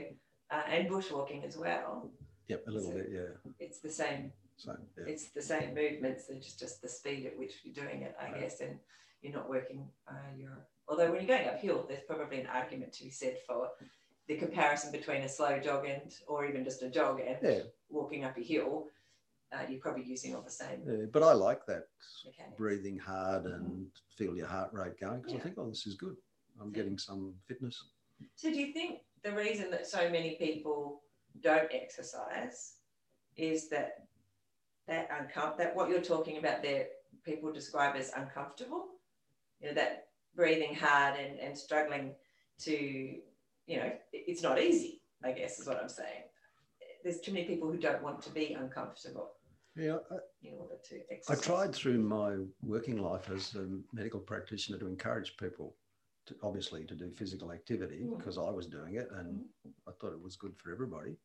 [0.52, 2.12] uh, and bushwalking as well.
[2.48, 3.52] yep, a little So- bit, yeah.
[3.60, 4.32] It's the same.
[4.58, 5.06] So, yeah.
[5.08, 6.26] It's the same movements.
[6.30, 8.42] It's just just the speed at which you're doing it, I Right.
[8.42, 8.62] guess.
[8.62, 8.80] And
[9.22, 9.90] you're not working.
[10.08, 13.70] Uh, you're although when you're going uphill, there's probably an argument to be said for
[14.28, 17.64] the comparison between a slow jog and or even just a jog and Yeah.
[17.90, 18.88] walking up a hill.
[19.52, 21.90] Uh, you're probably using all the same Yeah, but I like that
[22.26, 22.56] mechanics.
[22.58, 25.40] breathing hard and feel your heart rate going because Yeah.
[25.40, 26.16] I think, oh, this is good.
[26.60, 27.84] I'm getting some fitness.
[28.36, 31.04] So do you think the reason that so many people
[31.42, 32.78] don't exercise
[33.36, 34.08] is that
[34.92, 36.87] that that what you're talking about there
[37.23, 38.87] people describe as uncomfortable?
[39.62, 42.13] You know, that breathing hard and, and struggling
[42.62, 46.23] to, you know, it's not easy, I guess is what I'm saying.
[47.04, 49.31] There's too many people who don't want to be uncomfortable
[49.75, 54.77] Yeah, I, in order to I tried through my working life as a medical practitioner
[54.79, 55.75] to encourage people
[56.27, 58.17] to obviously to do physical activity Mm.
[58.17, 59.44] because I was doing it and
[59.87, 61.15] I thought it was good for everybody.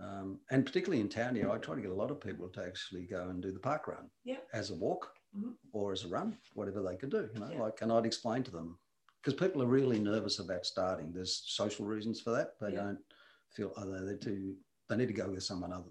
[0.00, 2.64] Um, and particularly in town here, I try to get a lot of people to
[2.64, 4.38] actually go and do the park run Yeah.
[4.52, 5.54] as a walk Mhm.
[5.72, 7.28] or as a run, whatever they could do.
[7.34, 7.60] You know, Yeah.
[7.60, 8.78] like, and I'd explain to them
[9.22, 11.12] because people are really nervous about starting.
[11.12, 12.58] There's social reasons for that.
[12.60, 12.84] They Yeah.
[12.84, 13.04] don't
[13.50, 14.56] feel, oh, they're too,
[14.88, 15.90] they need to go with someone other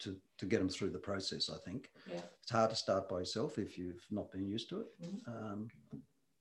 [0.00, 1.90] to, to get them through the process, I think.
[2.06, 2.20] Yeah.
[2.42, 5.00] It's hard to start by yourself if you've not been used to it.
[5.00, 5.28] Mhm.
[5.28, 5.70] Um,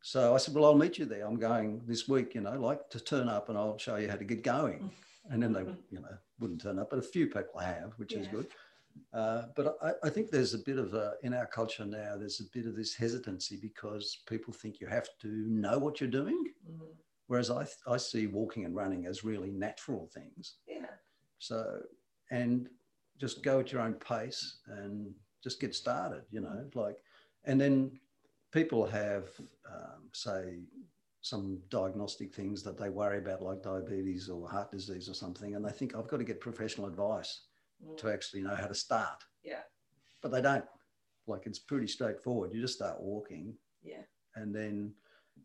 [0.02, 1.26] so I said, well, I'll meet you there.
[1.26, 4.18] I'm going this week, you know, like to turn up and I'll show you how
[4.18, 4.92] to get going.
[5.32, 8.28] And then they, you know, wouldn't turn up, but a few people have, which is
[8.28, 8.48] good.
[9.14, 12.40] Uh, but I, I think there's a bit of a, in our culture now, there's
[12.40, 16.46] a bit of this hesitancy because people think you have to know what you're doing.
[16.70, 16.88] Mhm.
[17.28, 20.58] Whereas I, I see walking and running as really natural things.
[20.68, 20.86] Yeah.
[21.40, 21.82] So,
[22.32, 22.70] and
[23.18, 25.14] just go at your own pace and
[25.44, 26.98] just get started, you know, like,
[27.46, 28.00] and then
[28.52, 29.30] people have,
[29.68, 30.60] um, say,
[31.26, 35.66] some diagnostic things that they worry about, like diabetes or heart disease or something, and
[35.66, 37.42] they think, I've got to get professional advice
[37.84, 37.98] Mm.
[37.98, 39.22] to actually know how to start.
[39.44, 39.64] Yeah.
[40.22, 40.64] But they don't.
[41.28, 42.54] Like, it's pretty straightforward.
[42.54, 43.54] You just start walking.
[43.84, 44.04] Yeah.
[44.36, 44.94] And then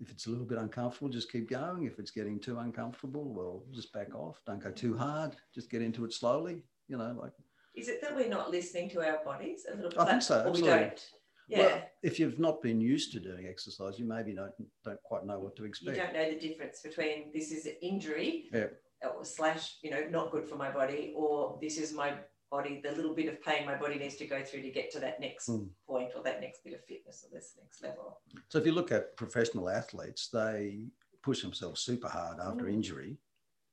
[0.00, 1.82] if it's a little bit uncomfortable, just keep going.
[1.86, 4.40] If it's getting too uncomfortable, well, just back off.
[4.46, 5.34] Don't go too hard.
[5.52, 6.62] Just get into it slowly.
[6.86, 7.32] You know, like
[7.74, 9.98] Is it that we're not listening to our bodies a little bit?
[9.98, 10.78] I think so, Or we absolutely.
[10.78, 11.10] don't.
[11.50, 11.58] Yeah.
[11.58, 14.52] well, if you've not been used to doing exercise, you maybe don't
[14.84, 15.96] don't quite know what to expect.
[15.96, 18.68] you don't know the difference between this is an injury Yeah.
[19.02, 22.14] or slash, you know, not good for my body, or this is my
[22.50, 25.00] body, the little bit of pain my body needs to go through to get to
[25.00, 25.70] that next Mm.
[25.86, 28.20] point or that next bit of fitness or this next level.
[28.48, 30.86] So if you look at professional athletes, they
[31.22, 32.72] push themselves super hard after Mm.
[32.74, 33.18] injury.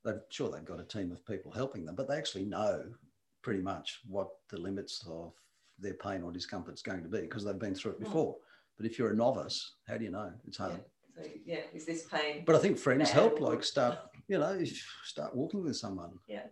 [0.04, 2.94] They've sure they've got a team of people helping them, but they actually know
[3.42, 5.34] pretty much what the limits of
[5.78, 8.04] their pain or discomfort is going to be because they've been through it Mm.
[8.04, 8.36] before.
[8.76, 10.32] But if you're a novice, how do you know?
[10.46, 10.80] It's hard.
[11.16, 12.44] So yeah, is this pain?
[12.46, 13.40] But I think friends help.
[13.40, 13.98] Like start,
[14.28, 14.62] you know,
[15.04, 16.12] start walking with someone.
[16.28, 16.46] Yeah.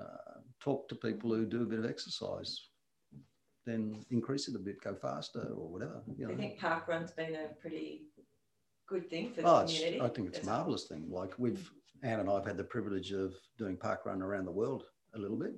[0.00, 2.68] Uh, talk to people who do a bit of exercise.
[3.66, 6.02] Then increase it a bit, go faster or whatever.
[6.16, 6.32] You know.
[6.32, 8.02] you think park run's been a pretty
[8.88, 10.00] good thing for the Oh, community?
[10.00, 11.06] I think it's a marvelous thing.
[11.10, 11.70] Like we've,
[12.02, 15.18] Anne and I have had the privilege of doing park run around the world a
[15.18, 15.54] little bit.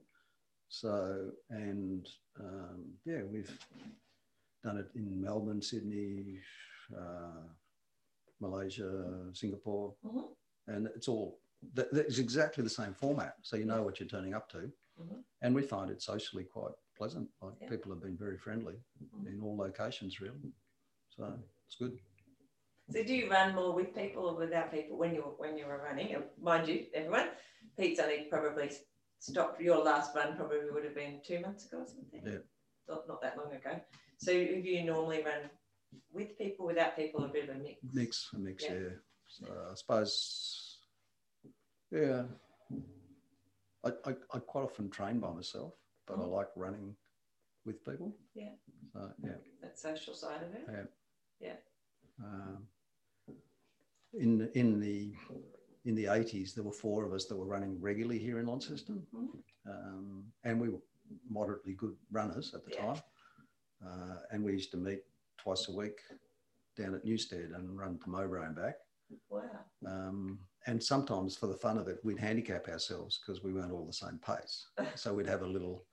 [0.74, 2.08] So, and
[2.40, 3.56] um, yeah, we've
[4.64, 6.40] done it in Melbourne, Sydney,
[6.96, 7.46] uh,
[8.40, 10.34] Malaysia, Singapore, Mhm.
[10.66, 11.38] and it's all,
[11.74, 13.36] that, it's exactly the same format.
[13.42, 14.72] So you know what you're turning up to.
[14.98, 15.22] Mhm.
[15.42, 17.30] And we find it socially quite pleasant.
[17.40, 17.68] Like Yeah.
[17.68, 19.26] people have been very friendly Mhm.
[19.28, 20.52] in all locations, really.
[21.10, 22.00] So it's good.
[22.90, 25.78] So do you run more with people or without people when you're when you were
[25.78, 26.14] running?
[26.14, 27.30] And mind you, everyone,
[27.76, 28.70] Pete's only probably
[29.24, 29.60] stopped.
[29.60, 32.20] Your last run probably would have been two months ago or something.
[32.24, 32.38] Yeah.
[32.88, 33.80] Not, not that long ago.
[34.18, 35.50] So if you normally run
[36.12, 37.78] with people, without people, a bit of a mix.
[37.92, 38.74] Mix, a mix, Yeah.
[38.74, 38.88] yeah.
[39.28, 40.78] So I suppose,
[41.90, 42.24] yeah.
[43.84, 45.74] I, I, I quite often train by myself,
[46.06, 46.30] but I Mhm.
[46.30, 46.96] like running
[47.64, 48.14] with people.
[48.34, 48.54] Yeah.
[48.92, 49.36] So, yeah.
[49.62, 50.64] That social side of it.
[50.70, 50.86] Yeah.
[51.40, 51.56] Yeah.
[52.22, 52.68] Um,
[54.12, 55.12] in in the
[55.84, 59.06] in the eighties, there were four of us that were running regularly here in Launceston,
[59.14, 59.42] Mhm.
[59.66, 60.80] um, and we were
[61.28, 62.94] moderately good runners at the Yeah.
[62.94, 63.02] time.
[63.84, 65.04] Uh, and we used to meet
[65.36, 66.00] twice a week
[66.76, 68.76] down at Newstead and run to Mowbray and back.
[69.28, 69.64] Wow.
[69.86, 73.84] Um, and sometimes for the fun of it, we'd handicap ourselves because we weren't all
[73.86, 74.66] the same pace.
[74.98, 75.86] So we'd have a little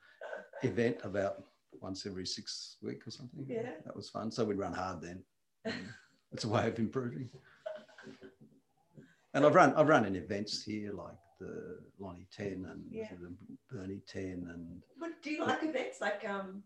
[0.64, 1.44] event about
[1.82, 3.46] once every six week or something.
[3.46, 3.82] Yeah.
[3.82, 4.32] That was fun.
[4.32, 5.26] So we'd run hard then.
[6.32, 7.30] It's a way of improving.
[9.34, 13.08] And I've run I've run in events here like the Lonnie 10 and Yeah.
[13.20, 13.34] the
[13.70, 16.64] Burnie 10 and What do you like events like um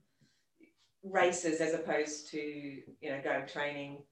[1.04, 4.04] races as opposed to you know going training?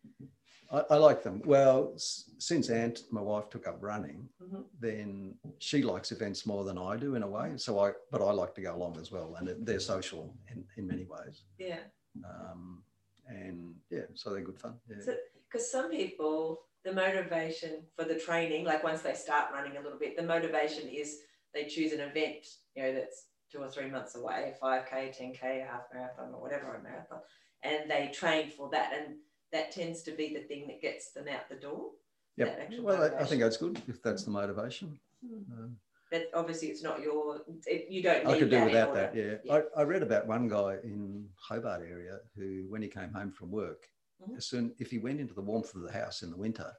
[0.72, 1.42] I, I like them.
[1.46, 4.64] Well, s- since Anne, my wife, took up running, Mhm.
[4.80, 7.58] then she likes events more than I do in a way.
[7.58, 10.66] So I, but I like to go along as well, and it, they're social in,
[10.78, 11.44] in many ways.
[11.60, 11.80] Yeah.
[12.26, 12.84] Um,
[13.28, 14.80] and yeah, so they're good fun.
[14.90, 15.02] Yeah.
[15.04, 19.82] So- Because some people, the motivation for the training, like once they start running a
[19.82, 21.20] little bit, the motivation is
[21.54, 25.84] they choose an event, you know, that's two or three months away, 5K, 10K, half
[25.94, 27.20] marathon, or whatever a marathon,
[27.62, 28.92] and they train for that.
[28.94, 29.16] And
[29.52, 31.92] that tends to be the thing that gets them out the door.
[32.36, 32.56] Yeah.
[32.82, 35.00] Well, I, I think that's good if that's the motivation.
[35.24, 35.78] Um,
[36.12, 39.16] But obviously, it's not your, it, you don't need I could do without that.
[39.16, 39.36] Yeah.
[39.44, 39.62] Yeah.
[39.76, 43.52] I, I read about one guy in Hobart area who, when he came home from
[43.52, 43.88] work,
[44.28, 44.38] Mhm.
[44.38, 46.72] as soon if he went into the warmth of the house in the winter,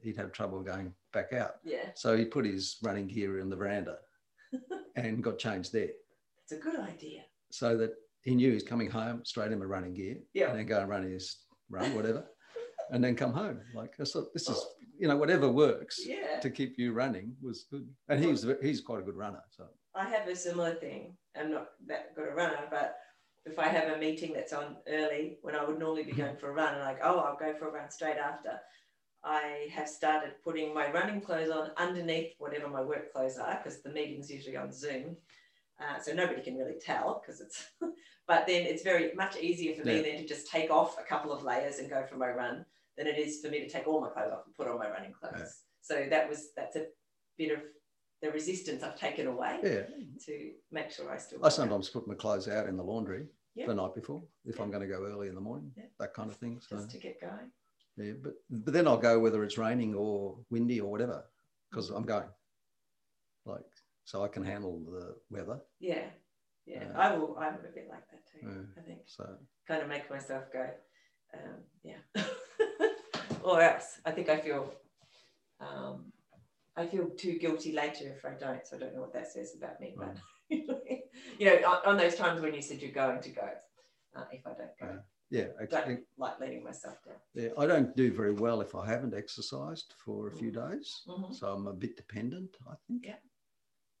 [0.00, 1.56] he'd have trouble going back out.
[1.64, 3.98] Yeah, So he put his running gear in the veranda
[4.96, 5.90] and got changed there.
[6.42, 7.22] it's a good idea.
[7.50, 10.50] So that he knew he's coming home straight in my running gear Yeah.
[10.50, 12.26] and then go and run his run, whatever,
[12.90, 13.60] and then come home.
[13.74, 14.64] Like I thought, this is,
[14.98, 16.40] you know, whatever works Yeah.
[16.40, 17.88] to keep you running was good.
[18.08, 19.42] And he's he's quite a good runner.
[19.50, 21.16] So I have a similar thing.
[21.36, 22.96] I'm not that good a runner, but
[23.46, 26.50] if I have a meeting that's on early when I would normally be going for
[26.50, 28.60] a run, and like, oh, I'll go for a run straight after,
[29.24, 33.82] I have started putting my running clothes on underneath whatever my work clothes are because
[33.82, 35.16] the meeting's usually on Zoom.
[35.80, 37.66] Uh, so nobody can really tell because it's,
[38.26, 40.02] but then it's very much easier for me Yeah.
[40.02, 42.64] then to just take off a couple of layers and go for my run
[42.96, 44.88] than it is for me to take all my clothes off and put on my
[44.90, 45.34] running clothes.
[45.38, 45.44] Yeah.
[45.82, 46.86] So that was, that's a
[47.36, 47.60] bit of
[48.22, 49.82] the resistance I've taken away Yeah.
[50.26, 51.44] to make sure I still.
[51.44, 53.66] I sometimes put my clothes out in the laundry Yeah.
[53.66, 54.62] the night before if Yeah.
[54.62, 56.60] I'm going to go early in the morning, that kind of thing.
[56.60, 57.50] So Just to get going.
[57.96, 61.24] yeah, but but then I'll go whether it's raining or windy or whatever
[61.70, 62.28] because I'm going.
[63.46, 63.64] Like
[64.04, 65.60] so, I can handle the weather.
[65.80, 66.10] Yeah.
[66.66, 66.84] Yeah.
[66.94, 68.66] Uh, I will, I'm a bit like that too.
[68.76, 69.00] I think.
[69.06, 69.24] So
[69.66, 70.68] kind of make myself go,
[71.34, 72.00] um, yeah.
[73.42, 74.70] or else I think I feel,
[75.60, 76.12] um,
[76.78, 78.64] I feel too guilty later if I don't.
[78.66, 79.94] So I don't know what that says about me.
[79.98, 80.16] But
[80.48, 83.48] you know, on, on those times when you said you're going to go,
[84.16, 84.98] uh, if I don't go,
[85.30, 87.16] yeah, actually, don't like letting myself down.
[87.34, 90.70] yeah, I don't do very well if I haven't exercised for a few Mm.
[90.70, 91.02] days.
[91.08, 91.34] Mhm.
[91.34, 93.04] So I'm a bit dependent, I think.
[93.06, 93.16] Yeah.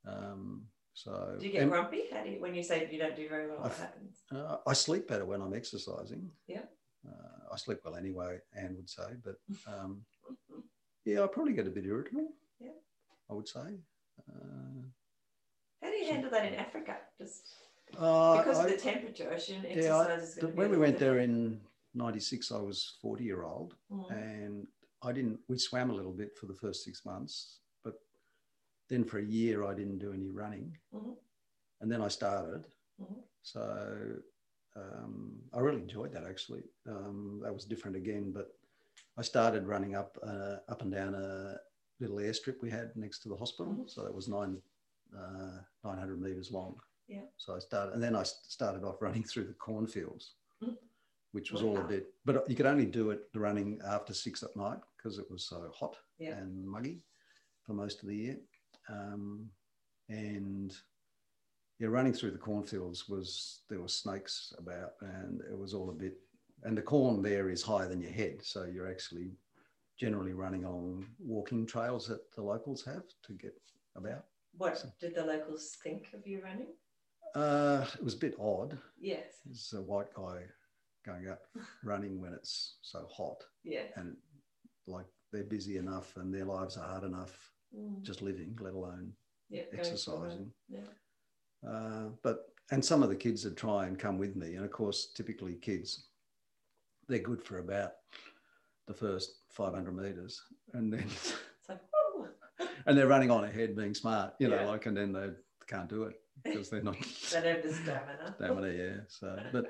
[0.06, 2.04] Um, so Do you get grumpy?
[2.12, 3.58] How do you, when you say you don't do very well?
[3.58, 4.22] What I've- happens?
[4.32, 6.30] uh, I sleep better when I'm exercising.
[6.46, 6.62] Yeah.
[7.06, 10.04] Uh, I sleep well anyway, Anne would say, but um,
[11.04, 12.28] yeah, I probably get a bit irritable.
[12.60, 12.70] Yeah.
[13.30, 13.78] I would say.
[14.28, 14.82] Uh,
[15.82, 16.96] How do you handle that in Africa?
[17.18, 17.48] Just
[17.96, 20.58] uh, because I- of the temperature, yeah, I- exercise is going be.
[20.58, 21.60] when we went there in
[21.94, 24.10] '96, I was 40 year old, Mhm.
[24.10, 24.66] and
[25.02, 25.40] I didn't.
[25.48, 27.94] We swam a little bit for the first six months, but
[28.88, 31.16] then for a year I didn't do any running, Mhm.
[31.80, 32.66] and then I started.
[33.00, 33.22] Mhm.
[33.42, 34.22] So
[34.76, 36.62] um, I really enjoyed that actually.
[36.86, 38.56] Um, that was different again, but
[39.16, 41.58] I started running up uh, up and down a
[42.00, 43.72] little airstrip we had next to the hospital.
[43.74, 43.90] Mhm.
[43.90, 44.60] So that was nine
[45.16, 46.78] uh, 900 meters long.
[47.06, 47.24] Yeah.
[47.38, 50.76] So I started, and then I started off running through the cornfields, Mhm.
[51.32, 52.12] which was all a bit.
[52.26, 55.44] But you could only do it the running after six at night because it was
[55.44, 56.36] so hot Yeah.
[56.36, 57.04] and muggy
[57.62, 58.38] for most of the year.
[58.90, 59.50] Um,
[60.10, 60.76] and
[61.78, 65.94] yeah, running through the cornfields was there were snakes about, and it was all a
[65.94, 66.20] bit.
[66.64, 69.38] And the corn there is higher than your head, so you're actually
[69.98, 73.54] generally running along walking trails that the locals have to get
[73.96, 74.24] about.
[74.56, 76.74] What So- did the locals think of you running?
[77.34, 78.78] Uh, it was a bit odd.
[78.98, 79.40] Yes.
[79.44, 80.46] There's a white guy
[81.04, 81.40] going out
[81.84, 83.92] running when it's so hot, Yes.
[83.96, 84.16] and
[84.86, 88.00] like they're busy enough and their lives are hard enough Mm.
[88.00, 89.14] just living, let alone
[89.50, 89.86] yeah, going for a run.
[89.90, 90.54] exercising.
[90.68, 90.88] Yeah.
[91.68, 94.70] Uh, but and some of the kids would try and come with me, and of
[94.70, 96.08] course, typically kids,
[97.08, 97.92] they're good for about
[98.88, 101.06] the first 500 meters, and then
[101.68, 101.78] like,
[102.86, 104.66] and they're running on ahead, being smart, you know, Yeah.
[104.66, 105.28] like, and then they
[105.68, 106.96] can't do it because they're not
[107.32, 108.34] they don't have the stamina.
[108.38, 108.96] stamina, yeah.
[109.08, 109.66] So, but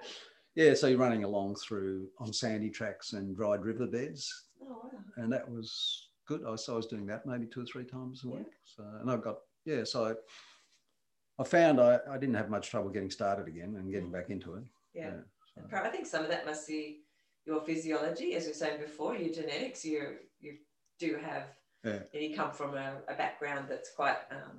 [0.55, 4.91] yeah, so you're running along through on sandy tracks and dried riverbeds, Oh, wow.
[5.17, 6.43] and that was good.
[6.47, 8.35] I so I was doing that maybe two or three times a Yeah.
[8.37, 8.47] week.
[8.65, 12.91] So, and I've got yeah, so I, I found I, I didn't have much trouble
[12.91, 14.13] getting started again and getting mm.
[14.13, 14.65] back into it.
[14.95, 15.11] Yeah.
[15.55, 15.77] so.
[15.77, 17.03] I think some of that must be
[17.49, 19.85] your physiology, as we were saying before, your genetics.
[19.85, 20.01] You
[20.41, 20.59] you
[21.01, 21.45] do have,
[21.85, 22.03] Yeah.
[22.13, 24.57] and you come from a, a background that's quite, um,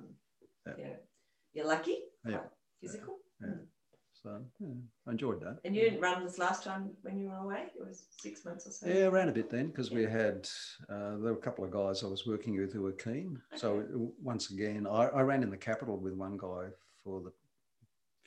[0.66, 0.74] Yeah.
[0.78, 0.96] you know,
[1.54, 2.38] you're lucky, Yeah.
[2.38, 3.14] quite physical.
[3.40, 3.54] Yeah.
[4.22, 4.74] So yeah,
[5.06, 5.60] I enjoyed that.
[5.64, 7.62] And you didn't run this last time when you were away?
[7.78, 8.86] It was six months or so.
[8.86, 10.46] Yeah, around a bit then because we had
[10.92, 13.40] uh, there were a couple of guys I was working with who were keen.
[13.62, 13.92] So Okay.
[13.92, 16.64] w- once again, I, I ran in the capital with one guy
[17.02, 17.32] for the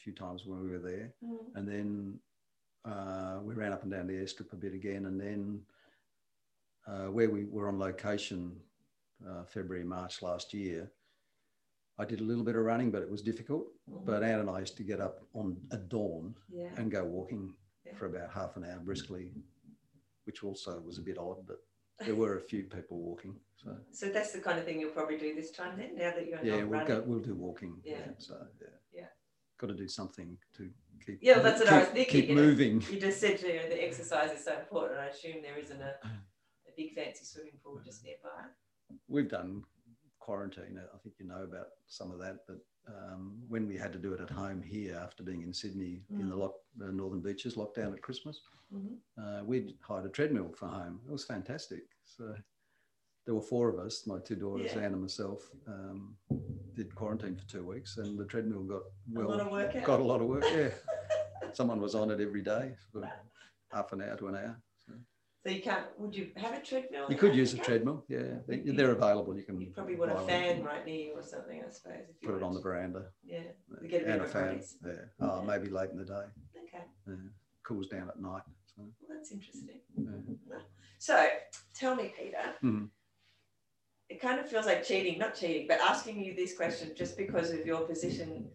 [0.04, 1.56] few times when we were there, Mm.
[1.56, 2.20] and then
[2.86, 5.62] uh, we ran up and down the airstrip a bit again, and then
[6.88, 8.56] uh, where we were on location
[9.28, 10.92] uh, February March last year.
[11.98, 13.68] I did a little bit of running, but it was difficult.
[13.90, 14.06] Mhm.
[14.06, 16.74] But Anne and I used to get up on at dawn yeah.
[16.76, 17.56] and go walking
[17.86, 17.96] Yeah.
[17.96, 19.32] for about half an hour briskly,
[20.26, 21.64] which also was a bit odd, but
[22.00, 23.40] there were a few people walking.
[23.56, 26.26] So So that's the kind of thing you'll probably do this time then, now that
[26.28, 26.88] you're yeah, we'll running.
[26.88, 27.02] go.
[27.02, 27.80] We'll do walking.
[27.86, 28.12] Yeah.
[28.18, 28.68] So yeah.
[28.92, 29.08] Yeah.
[29.60, 30.70] Got to do something to
[31.06, 31.20] keep.
[31.22, 32.42] Yeah, well, that's what I was keep- thinking, Keep you know.
[32.42, 32.82] moving.
[32.92, 35.00] You just said you know, the exercise is so important.
[35.00, 35.96] I assume there isn't a,
[36.68, 38.46] a big fancy swimming pool just nearby.
[39.08, 39.64] We've done
[40.20, 40.80] quarantine.
[40.94, 44.14] I think you know about some of that, but um, when we had to do
[44.14, 46.40] it at home here after being in Sydney in the Mm.
[46.40, 48.42] lock, the Northern Beaches lockdown at Christmas,
[48.74, 48.98] Mhm.
[49.18, 51.00] uh, we'd hired a treadmill for home.
[51.08, 51.84] It was fantastic.
[52.04, 52.36] So
[53.26, 54.80] there were four of us, my two daughters, Yeah.
[54.82, 56.16] Anne and myself, um,
[56.76, 60.00] did quarantine for two weeks, and the treadmill got well, a lot of work got
[60.00, 60.44] a lot of work.
[60.52, 60.70] Yeah,
[61.54, 63.10] someone was on it every day for
[63.72, 64.62] half an hour to an hour.
[64.86, 64.94] So
[65.46, 67.06] So you can't, would you have a treadmill?
[67.10, 68.04] you could use a treadmill.
[68.10, 69.38] Yeah, You- they're available.
[69.38, 71.94] You can You probably want a fan right near you or something, I suppose.
[72.10, 73.06] If you Put it on the veranda.
[73.24, 73.44] Yeah.
[73.88, 74.62] Get a and a fan.
[74.86, 74.92] Yeah.
[75.22, 75.46] Oh, Yeah.
[75.46, 76.26] maybe late in the day.
[76.64, 76.84] Okay.
[77.08, 77.16] Yeah.
[77.64, 78.44] Cools down at night.
[78.66, 79.80] So, Well, that's interesting.
[79.96, 80.58] yeah.
[80.98, 81.28] So
[81.76, 82.90] tell me, Peter, Mhm.
[84.10, 87.52] It kind of feels like cheating, not cheating, but asking you this question just because
[87.52, 88.48] of your position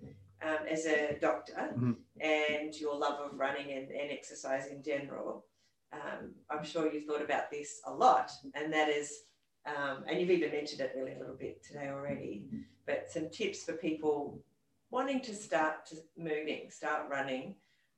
[0.42, 1.96] um, as a doctor Mhm.
[2.20, 5.46] and your love of running and, and exercise in general,
[5.92, 9.22] um, I'm sure you've thought about this a lot, and that is,
[9.66, 12.44] um, and you've even mentioned it really a little bit today already,
[12.86, 14.38] but some tips for people
[14.90, 17.56] wanting to start to moving, start running,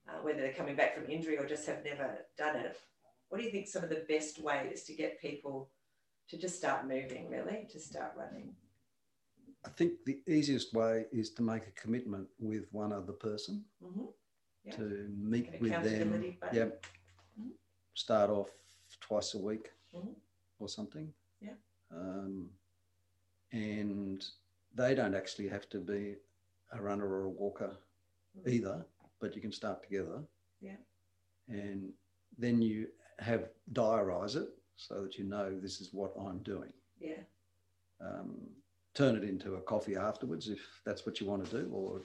[0.08, 2.76] uh, whether they're coming back from injury or just have never done it.
[3.28, 5.70] What do you think some of the best ways to get people
[6.30, 8.54] to just start moving, really, to start running?
[9.64, 14.06] I think the easiest way is to make a commitment with one other person hmm
[14.64, 14.76] Yeah.
[14.76, 16.10] to meet with them.
[16.40, 16.56] button.
[16.56, 16.86] Yep.
[17.38, 17.50] Mhm.
[17.94, 18.50] Start off
[19.00, 20.14] twice a week Mhm.
[20.58, 21.12] or something.
[21.40, 21.56] Yeah.
[21.90, 22.50] Um,
[23.52, 24.24] and
[24.74, 26.16] they don't actually have to be
[26.72, 27.76] a runner or a walker
[28.36, 28.48] Mhm.
[28.48, 28.86] either,
[29.18, 30.24] but you can start together.
[30.60, 30.76] Yeah.
[31.48, 31.92] And
[32.38, 36.72] then you have diarise it so that you know this is what I'm doing.
[36.98, 37.22] Yeah.
[38.02, 38.36] um,
[38.94, 42.00] turn it into a coffee afterwards if that's what you want to do, or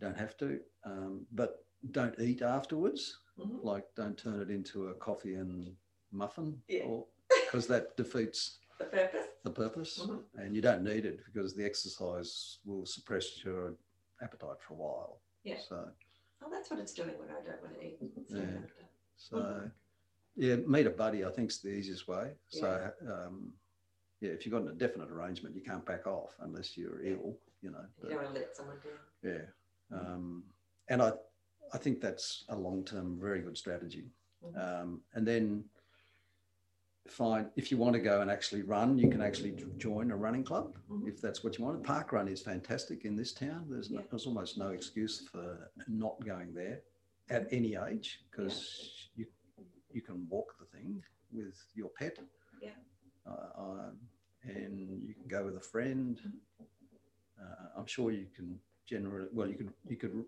[0.00, 0.60] don't have to.
[0.84, 3.18] Um, but don't eat afterwards.
[3.38, 3.62] Mhm.
[3.64, 5.76] Like, don't turn it into a coffee and
[6.12, 7.00] muffin, Yeah.
[7.44, 9.26] because that defeats The purpose.
[9.44, 10.24] the purpose, Mhm.
[10.36, 13.76] and you don't need it because the exercise will suppress your
[14.22, 15.20] appetite for a while.
[15.42, 15.58] Yeah.
[15.60, 15.92] So,
[16.42, 17.98] Oh, that's what it's doing when I don't want to eat.
[18.16, 18.60] It's Yeah.
[19.16, 19.72] so Mhm.
[20.36, 21.24] Yeah, meet a buddy.
[21.24, 22.32] I think is the easiest way.
[22.48, 23.52] So, um,
[24.20, 27.12] yeah, if you've got a definite arrangement, you can't back off unless you're Yeah.
[27.12, 27.84] ill, you know.
[28.02, 28.76] You don't want to let someone
[29.22, 29.50] down.
[29.90, 29.98] Yeah.
[29.98, 30.44] Um,
[30.88, 31.12] and I,
[31.72, 34.10] I think that's a long term, very good strategy.
[34.44, 34.56] Mhm.
[34.82, 35.64] Um, and then
[37.08, 40.42] find if you want to go and actually run, you can actually join a running
[40.44, 41.08] club Mhm.
[41.08, 41.82] if that's what you want.
[41.84, 43.68] Park run is fantastic in this town.
[43.70, 46.82] There's, no, there's almost no excuse for not going there
[47.30, 49.26] at any age because you
[49.92, 52.18] you can walk the thing with your pet.
[52.62, 52.70] Yeah.
[53.26, 53.96] Uh, um,
[54.44, 56.20] and you can go with a friend.
[57.40, 59.32] Uh, I'm sure you can generate.
[59.32, 60.24] Well, you could you could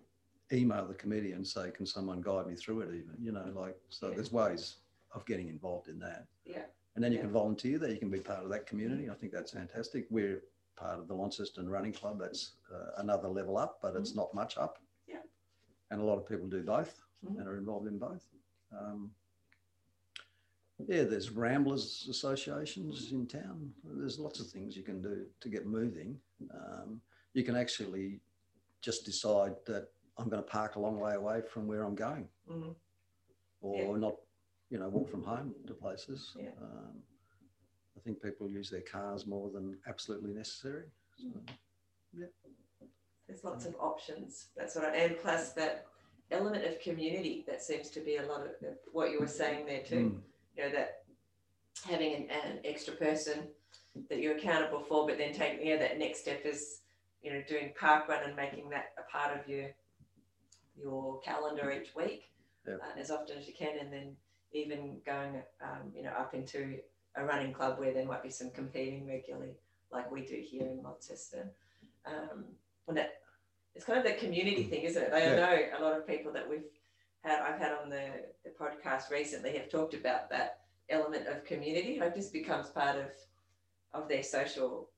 [0.52, 3.76] email the committee and say, "Can someone guide me through it?" Even you know, like
[3.88, 4.08] so.
[4.08, 4.14] Yeah.
[4.16, 4.76] There's ways
[5.12, 6.26] of getting involved in that.
[6.44, 6.64] Yeah.
[6.94, 7.24] And then you Yeah.
[7.24, 7.90] can volunteer there.
[7.90, 9.08] You can be part of that community.
[9.08, 10.06] I think that's fantastic.
[10.10, 10.42] We're
[10.76, 12.18] part of the Launceston Running Club.
[12.18, 14.78] That's uh, another level up, but it's not much up.
[14.78, 15.12] Mm-hmm.
[15.12, 15.22] Yeah.
[15.90, 17.38] And a lot of people do both Mhm.
[17.38, 18.28] and are involved in both.
[18.72, 19.12] Um,
[20.86, 23.72] yeah, there's ramblers associations in town.
[23.84, 26.16] There's lots of things you can do to get moving.
[26.54, 27.00] Um,
[27.34, 28.20] you can actually
[28.80, 32.28] just decide that I'm going to park a long way away from where I'm going,
[32.48, 32.76] Mhm.
[33.60, 33.96] or Yeah.
[33.96, 34.16] not,
[34.70, 36.34] you know, walk from home to places.
[36.38, 36.52] Yeah.
[36.60, 37.02] Um,
[37.96, 40.90] I think people use their cars more than absolutely necessary.
[41.16, 41.42] So,
[43.26, 44.48] There's lots of options.
[44.56, 45.86] That's what I, and plus that
[46.30, 49.66] element of community that seems to be a lot of of what you were saying
[49.66, 50.10] there too.
[50.10, 50.22] mm,
[50.58, 51.02] You know, that
[51.88, 53.46] having an, an extra person
[54.10, 56.80] that you're accountable for, but then taking, you know, that next step is,
[57.22, 59.68] you know, doing park run and making that a part of your
[60.76, 62.30] your calendar each week
[62.66, 62.74] Yeah.
[62.74, 64.16] uh, as often as you can, and then
[64.52, 66.78] even going, um, you know, up into
[67.16, 69.54] a running club where there might be some competing regularly,
[69.92, 71.50] like we do here in Launceston.
[72.04, 72.44] Um,
[72.88, 73.20] and that
[73.74, 75.12] it's kind of the community thing, isn't it?
[75.12, 75.36] I Yeah.
[75.36, 76.64] know a lot of people that we've
[77.22, 78.10] had, I've had on the,
[78.44, 81.98] the podcast recently have talked about that element of community.
[82.00, 83.06] Like this becomes part of
[83.94, 84.90] of their social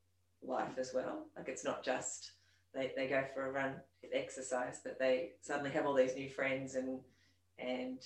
[0.42, 1.26] life as well.
[1.36, 2.32] Like it's not just
[2.74, 3.74] they, they go for a run,
[4.12, 7.00] exercise, but they suddenly have all these new friends and
[7.58, 7.98] and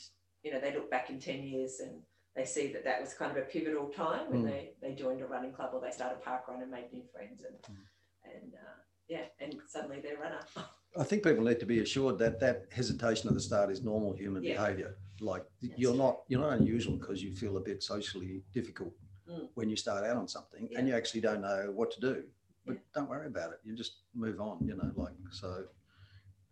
[0.43, 2.01] you know they look back in ten years and
[2.37, 4.51] they see that that was kind of a pivotal time when Mm.
[4.51, 7.45] they they joined a running club or they started park run and made new friends
[7.45, 8.33] and Mm.
[8.35, 10.41] and uh, yeah and suddenly they're runner.
[10.97, 14.13] I think people need to be assured that that hesitation at the start is normal
[14.13, 14.55] human Yeah.
[14.55, 14.97] behaviour.
[15.21, 18.93] Like That's you're not you're not unusual because you feel a bit socially difficult
[19.29, 19.49] Mm.
[19.55, 20.79] when you start out on something Yeah.
[20.79, 22.29] and you actually don't know what to do.
[22.67, 22.81] But Yeah.
[22.95, 23.61] don't worry about it.
[23.65, 24.67] You just move on.
[24.67, 25.67] You know, like so.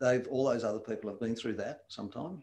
[0.00, 2.42] They've all those other people have been through that sometime.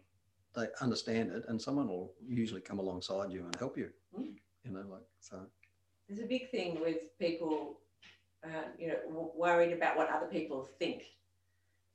[0.55, 3.91] They understand it, and someone will usually come alongside you and help you.
[4.17, 4.39] Mm.
[4.63, 5.45] You know, like so.
[6.07, 7.81] There's a big thing with people,
[8.43, 11.03] uh, you know, w- worried about what other people think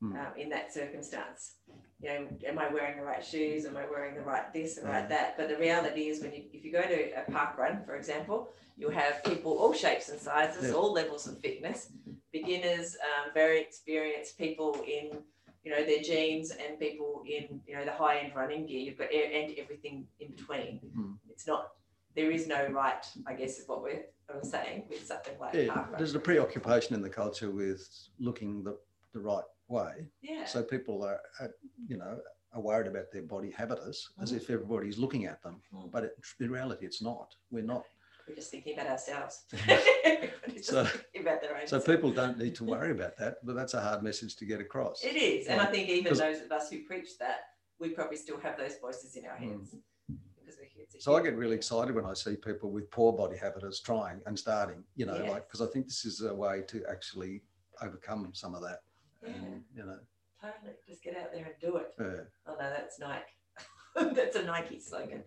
[0.04, 0.16] Hmm.
[0.16, 1.54] um, in that circumstance.
[2.00, 3.64] You know, am I wearing the right shoes?
[3.64, 5.38] Am I wearing the right this and right that?
[5.38, 8.50] But the reality is, when you if you go to a park run, for example,
[8.76, 10.74] you'll have people all shapes and sizes, Yeah.
[10.74, 11.90] all levels of fitness,
[12.32, 15.22] beginners, um, very experienced people in
[15.64, 18.80] you know their jeans, and people in you know the high end running gear.
[18.80, 20.80] You've got and everything in between.
[20.94, 21.12] Hmm.
[21.30, 21.70] It's not.
[22.14, 24.04] There is no right, I guess, is what we're,
[24.42, 25.98] saying with something like Yeah, park run.
[25.98, 27.88] there's a preoccupation in the culture with
[28.18, 28.78] looking the,
[29.12, 30.06] the right way.
[30.22, 30.44] yeah.
[30.44, 31.50] So people are, are,
[31.86, 32.18] you know,
[32.52, 34.36] are worried about their body habitus as Mhm.
[34.36, 35.60] if everybody's looking at them.
[35.72, 35.90] Mm.
[35.90, 37.34] But it, in reality, it's not.
[37.50, 37.84] We're not.
[38.28, 39.44] We're just thinking about ourselves.
[40.62, 40.86] So-
[41.18, 41.66] about their own.
[41.66, 44.60] So people don't need to worry about that, but that's a hard message to get
[44.60, 45.02] across.
[45.02, 47.40] It is, and I think even those of us who preach that,
[47.80, 49.74] we probably still have those voices in our heads.
[50.38, 50.66] Because we
[50.98, 51.02] Mm.
[51.02, 54.38] So I get really excited when I see people with poor body habitus trying and
[54.38, 55.30] starting, you know, Yes.
[55.30, 57.42] like, because I think this is a way to actually
[57.82, 58.80] overcome some of that.
[59.26, 59.98] Yeah, And, you know,
[60.40, 60.72] totally.
[60.88, 61.94] Just get out there and do it.
[62.00, 63.22] uh, Oh no, that's Nike.
[64.14, 65.22] that's a Nike slogan.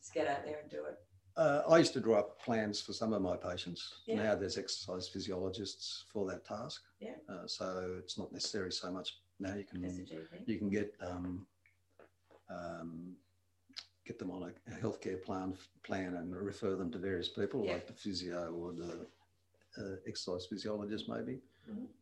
[0.00, 0.98] Just get out there and do it.
[1.36, 3.94] uh, I used to draw up plans for some of my patients.
[4.06, 4.22] Yeah.
[4.22, 6.82] Now there's exercise physiologists for that task.
[7.00, 7.12] Yeah.
[7.28, 9.16] Uh, so it's not necessary so much.
[9.40, 10.46] Now you can As a GP.
[10.46, 11.46] you can get um,
[12.50, 13.14] um,
[14.06, 17.74] get them on a, healthcare plan plan and refer them to various people Yeah.
[17.74, 19.06] like the physio or the
[19.78, 21.38] uh, exercise physiologist maybe.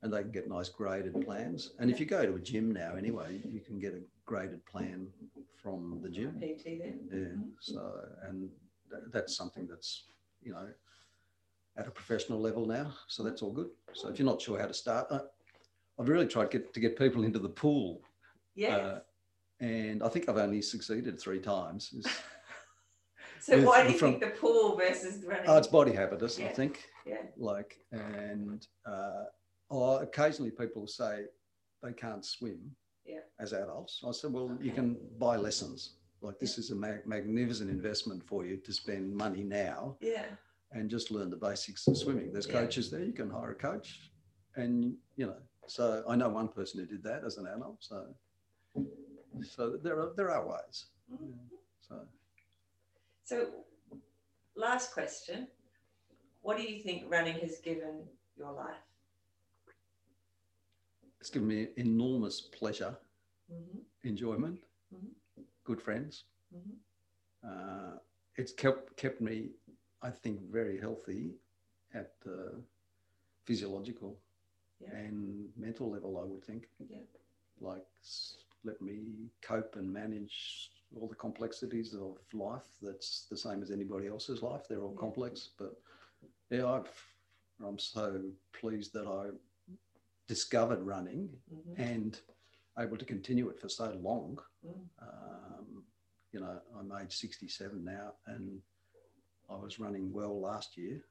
[0.03, 2.95] And they can get nice graded plans and if you go to a gym now
[2.97, 5.07] anyway you can get a graded plan
[5.63, 7.01] from the gym PT then.
[7.13, 7.93] yeah so
[8.29, 8.49] and
[8.91, 10.05] th- that's something that's
[10.43, 10.69] you know
[11.77, 14.67] at a professional level now so that's all good so if you're not sure how
[14.67, 15.21] to start I,
[15.99, 18.01] i've really tried get, to get people into the pool
[18.55, 18.81] Yes.
[18.81, 19.01] uh,
[19.61, 21.93] and I think I've only succeeded three times.
[23.41, 25.45] So why do you from- think the pool versus running?
[25.47, 26.89] oh, it's body habitus, I think.
[27.07, 27.19] Yeah.
[27.37, 29.25] Like, and uh,
[29.69, 31.25] or occasionally people say
[31.83, 33.21] they can't swim Yeah.
[33.39, 34.03] as adults.
[34.07, 35.97] I said, well, you can buy lessons.
[36.21, 40.27] Like, this is a mag- magnificent investment for you to spend money now yeah.
[40.73, 42.33] and just learn the basics of swimming.
[42.33, 42.61] There's Yeah.
[42.61, 43.05] coaches there.
[43.05, 44.11] You can hire a coach,
[44.57, 45.41] and you know.
[45.69, 47.83] So I know one person who did that as an adult.
[47.83, 48.15] So,
[49.43, 50.87] so there are there are ways.
[51.13, 51.35] Mhm.
[51.81, 52.09] So
[53.25, 53.65] So,
[54.55, 55.49] last question.
[56.43, 58.85] What do you think running has given your life?
[61.27, 62.97] It's given me enormous pleasure,
[63.51, 63.85] Mhm.
[64.05, 64.61] enjoyment,
[64.93, 65.15] Mhm.
[65.65, 66.25] good friends.
[66.53, 66.81] Mhm.
[67.43, 67.99] Uh,
[68.37, 69.51] it's kept kept me,
[70.03, 71.35] I think, very healthy
[71.95, 72.63] at the
[73.45, 74.21] physiological
[74.81, 74.95] Yeah.
[74.97, 76.17] and mental level.
[76.19, 76.71] I would think.
[76.79, 77.03] Yeah.
[77.61, 77.87] Like
[78.65, 82.69] let me cope and manage all the complexities of life.
[82.81, 84.69] That's the same as anybody else's life.
[84.69, 85.01] They're all Yeah.
[85.01, 85.83] complex, but
[86.51, 87.17] yeah, I've,
[87.61, 89.31] I'm so pleased that I
[90.27, 91.79] discovered running Mhm.
[91.79, 92.21] and
[92.79, 94.39] able to continue it for so long.
[94.65, 94.89] Mm.
[95.01, 95.87] Um,
[96.33, 98.63] you know, I'm age 67 now, and
[99.49, 101.03] I was running well last year,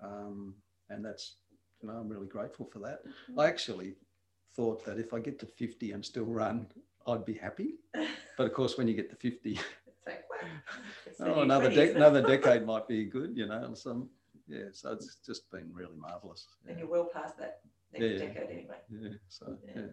[0.00, 1.36] um, and that's
[1.82, 3.04] you know I'm really grateful for that.
[3.04, 3.38] Mhm.
[3.38, 3.96] I actually
[4.54, 6.72] thought that if I get to 50 and still run,
[7.06, 7.78] I'd be happy.
[8.38, 9.60] But of course, when you get to 50, It's
[10.06, 10.62] like, wow.
[11.38, 13.74] Oh, another 20s, dec another decade might be good, you know.
[13.74, 14.10] Some
[14.46, 16.46] yeah, so it's just been really marvelous.
[16.66, 17.62] And you're well past that
[17.98, 18.76] next Yeah, decade anyway.
[18.90, 19.72] yeah so Yeah.
[19.76, 19.86] yeah.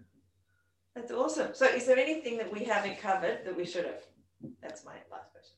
[0.96, 1.56] That's awesome.
[1.56, 4.04] So, is there anything that we haven't covered that we should have?
[4.62, 5.58] That's my last question.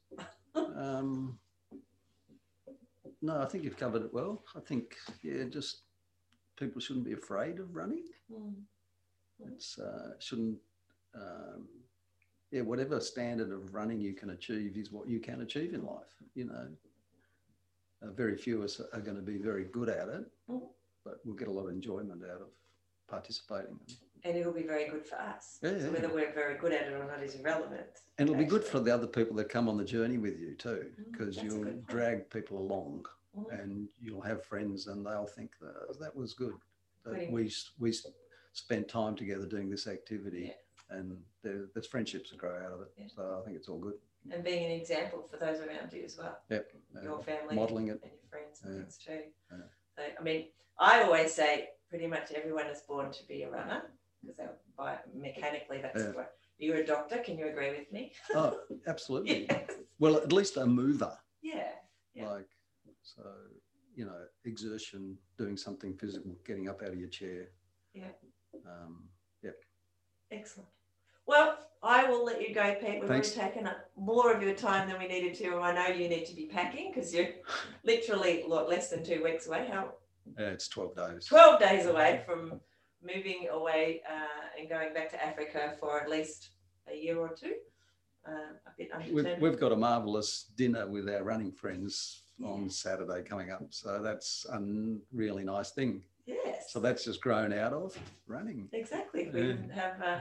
[0.77, 1.37] Um,
[3.21, 4.43] no, I think you've covered it well.
[4.55, 5.81] I think, yeah, just
[6.57, 8.03] people shouldn't be afraid of running.
[8.31, 8.53] Mm.
[9.51, 10.57] It's uh, shouldn't,
[11.15, 11.67] um,
[12.51, 16.15] yeah, whatever standard of running you can achieve is what you can achieve in life.
[16.35, 16.67] You know,
[18.01, 20.69] uh, very few of us are going to be very good at it, Mhm.
[21.05, 22.47] But we'll get a lot of enjoyment out of
[23.07, 23.79] participating.
[24.23, 25.59] And it'll be very good for us.
[25.61, 25.89] Yeah, so yeah.
[25.89, 27.85] whether we're very good at it or not is irrelevant.
[28.17, 30.55] And it'll be good for the other people that come on the journey with you
[30.55, 33.05] too, Mm, because a you'll drag people along.
[33.37, 33.59] Mhm.
[33.61, 36.53] and you'll have friends and they'll think that that was good
[37.03, 37.93] that we we
[38.53, 40.43] spent time together doing this activity
[40.89, 40.97] Yeah.
[40.97, 43.99] and there, there's friendships that grow out of it so i think it's all good
[44.31, 46.37] And being an example for those around you as well.
[46.49, 46.71] yep
[47.03, 49.23] Your family modeling it and your friends and things too.
[50.19, 50.45] I mean,
[50.79, 53.83] I always say pretty much everyone is born to be a runner
[54.25, 56.11] because by mechanically that's Yeah.
[56.11, 57.17] what you're a doctor.
[57.19, 58.11] Can you agree with me?
[58.33, 59.71] oh absolutely yes.
[59.99, 61.71] well at least a mover Yeah.
[62.13, 62.29] Yeah.
[62.31, 62.49] like
[63.03, 63.23] so
[63.95, 67.49] you know exertion doing something physical getting up out of your chair
[67.93, 68.11] Yeah.
[68.65, 69.09] um,
[70.31, 70.67] Excellent.
[71.27, 72.99] Well, I will let you go, Pete.
[72.99, 73.35] We've Thanks.
[73.37, 75.55] already taken up more of your time than we needed to.
[75.55, 77.27] and I know you need to be packing because you're
[77.83, 79.67] literally less than two weeks away.
[79.71, 79.93] How
[80.37, 82.59] it's 12 days 12 days away from
[83.03, 86.49] moving away uh, and going back to Africa for at least
[86.91, 87.53] a year or two.
[88.27, 88.31] Uh,
[88.65, 93.51] a bit we've, we've got a marvelous dinner with our running friends on Saturday coming
[93.51, 93.67] up.
[93.69, 94.59] So that's a
[95.13, 96.01] really nice thing.
[96.25, 96.71] yes.
[96.73, 97.95] So that's just grown out of
[98.25, 98.67] running.
[98.73, 99.29] Exactly.
[99.31, 99.47] We Yeah.
[99.49, 100.19] wouldn't have uh,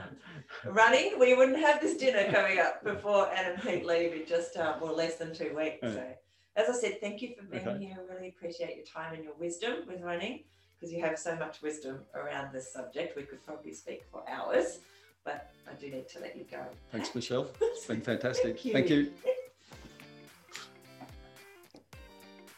[0.69, 1.17] running.
[1.19, 4.95] We wouldn't have this dinner coming up before and Pete leave in just uh, well
[4.95, 5.79] less than two weeks.
[5.81, 5.93] Yeah.
[5.93, 6.03] So,
[6.55, 7.85] as I said, thank you for being Okay.
[7.85, 7.97] here.
[7.99, 10.43] I really appreciate your time and your wisdom with running
[10.79, 13.15] because you have so much wisdom around this subject.
[13.15, 14.79] We could probably speak for hours,
[15.23, 16.59] but I do need to let you go.
[16.91, 17.47] Thanks, Michelle.
[17.61, 18.59] It's been fantastic.
[18.59, 18.73] Thank you.
[18.73, 19.11] Thank you.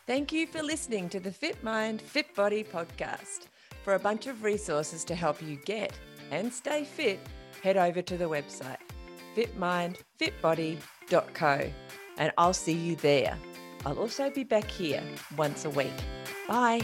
[0.06, 3.48] Thank you for listening to the Fit Mind, Fit Body podcast.
[3.84, 5.92] For a bunch of resources to help you get
[6.32, 7.20] and stay fit,
[7.64, 8.78] head over to the website
[9.36, 11.72] fitmindfitbody.co
[12.18, 13.38] and I'll see you there.
[13.86, 15.04] I'll also be back here
[15.38, 15.94] once a week.
[16.48, 16.82] Bye.